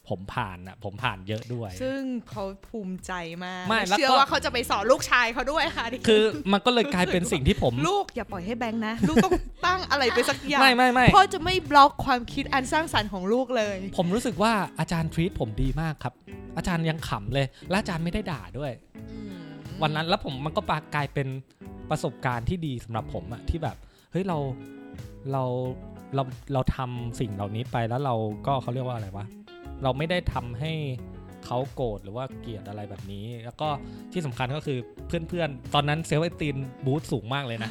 [0.09, 3.13] ผมผ่านอะผมผ่านเยอะด้วย ซึ่งเขาภูมิใจ
[3.45, 9.33] มากไม่แล้วก็เชื่อว่าเขาจะไปสอนลูกชายเขาด้วยค่ะดิคือมันก็เลยกลายเป็นสิ่งที่ผม ลูกอย่าปล่อยให้แบงค์นะลูกต้อง
[9.67, 16.13] ตั้งอะไรไปสักอย่างไม่ไม่ไม่พ่อจะไม่บล็อกความคิดอันสร้างสรรค์ของลูกเลย ผมรู้สึกว่าอาจารย์ทรีตผมดีมากครับ
[16.61, 18.73] อาจารย์ยังขำเลย และอาจารย์ไม่ได้ด่าด้วย
[19.83, 21.29] วันนั้นแล้วผมมันก็ปากลายเป็น
[21.91, 23.77] ประสบการณ์ที่ดีสำหรับผมอะที่แบบ
[24.13, 24.39] เฮ้ยเรา
[25.33, 25.45] เรา
[26.15, 28.15] เราเราทำสิ่งเหล่านี้ไปแล้วเรา
[28.47, 29.27] ก็เขาเรียกว่าอะไรวะ
[29.83, 30.73] เราไม่ได้ทำให้
[31.47, 33.69] เขาโกรธหรือว่าเกลียดอะไรแบบนี้ แล้วก็
[34.13, 37.71] ที่สำคัญก็คือเพื่อนๆ ตอนนั้น self-esteem boost สูงมากเลยนะ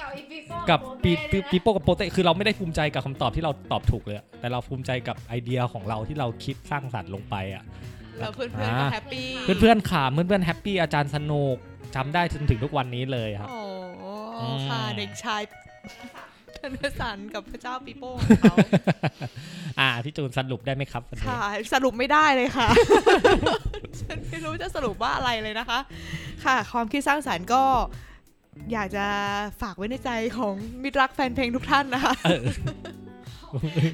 [0.00, 7.64] กับอีปีโป้กับปีโปปีเต้ปีโป้กับโปเต้คือเราไม่ได้ภูมิใจกับคำตอบที่เราตอบถูกเลยอะแต่เราภูมิใจกับไอเดียของเราที่เราคิดสร้างสรรค์ลงไปอะ
[8.18, 9.28] แล้วเพื่อนๆก็ happy
[9.60, 11.56] เพื่อนๆขำเพื่อนๆ happy อาจารย์สนุก
[11.94, 13.62] จำได้จนถึงทุกวันนี้เลยครับ โอ้
[14.40, 15.42] อืมค่ะเด็กชาย
[16.58, 18.56] ธนสันกับพระเจ้าปีโป้ของเขา
[19.80, 21.40] อ่าพี่จูนสรุปได้ไหมครับวันนี้ค่ะ
[21.74, 22.68] สรุปไม่ได้เลยค่ะ
[24.00, 25.78] ฉันไม่รู้จะสรุปว่าอะไรเลยนะคะ
[26.44, 27.62] ค่ะ ความคิดสร้างสรรค์ก็
[28.72, 29.06] อยากจะ
[29.62, 32.42] ฝากไว้ในใจของมิตรรักแฟนเพลงทุกท่านนะคะเออ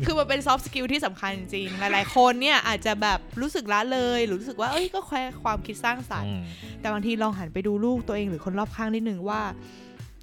[0.07, 6.43] คือมันเป็น soft skill ที่สำคัญจริงๆหลาย ๆ คนเนี่ยอาจจะแบบรู้สึกละเลย หรือรู้สึกว่าเอ้ยก็แค่ความคิดสร้างสรรค์อืม
[6.81, 9.43] แต่บางทีลองหันไปดูลูกตัวเองหรือคนรอบข้างนิดนึงว่า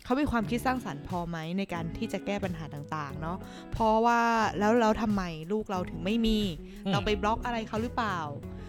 [0.04, 3.38] เขามีความคิดสร้างสรรค์พอไหมในการที่จะแก้ปัญหาต่าง ๆ เนาะ
[3.72, 4.22] เพราะว่า
[4.60, 6.40] แล้วเราทำไมลูกเราถึงไม่มี
[6.86, 8.20] อืมเราไปบล็อกอะไรเขาหรือเปล่า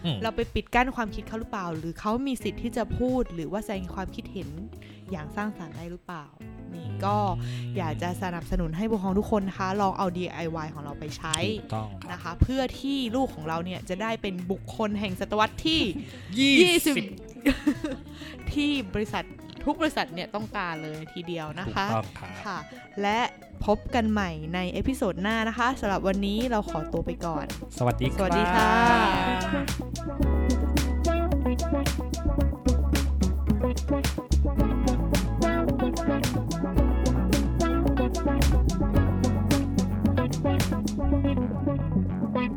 [0.05, 4.49] อืมเราไปปิดกั้นความคิดเขาหรือเปล่า หรือเขามีสิทธิ์ที่จะพูดหรือว่าแสดงความคิดเห็น
[5.11, 6.25] อย่างสร้างสรรค์ได้หรือเปล่า
[6.75, 7.17] นี่ก็
[7.77, 15.81] อยากจะสนับสนุนให้ผู้ปกครองทุกคนนะคะลองเอา DIY ของเราไปใช้ถูกต้องครับนะคะ เพื่อที่ลูกของเราเนี่ยจะได้เป็นบุคคลแห่งศตวรรษที่
[16.39, 16.95] ยี่สิบ
[17.75, 19.23] 20 ที่บริษัท
[19.65, 22.57] ทุกบริษัทเนี่ยต้องการเลยทีเดียวนะถูกคะต้องครับค่ะ
[23.01, 23.19] และ
[23.65, 27.45] พบกันใหม่ในเอพิโซดหน้านะคะสำหรับวันนี้เราขอตัวไปก่อน
[27.77, 28.71] สวัสดีสวัสดีค่ะ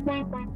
[0.06, 0.49] bye bye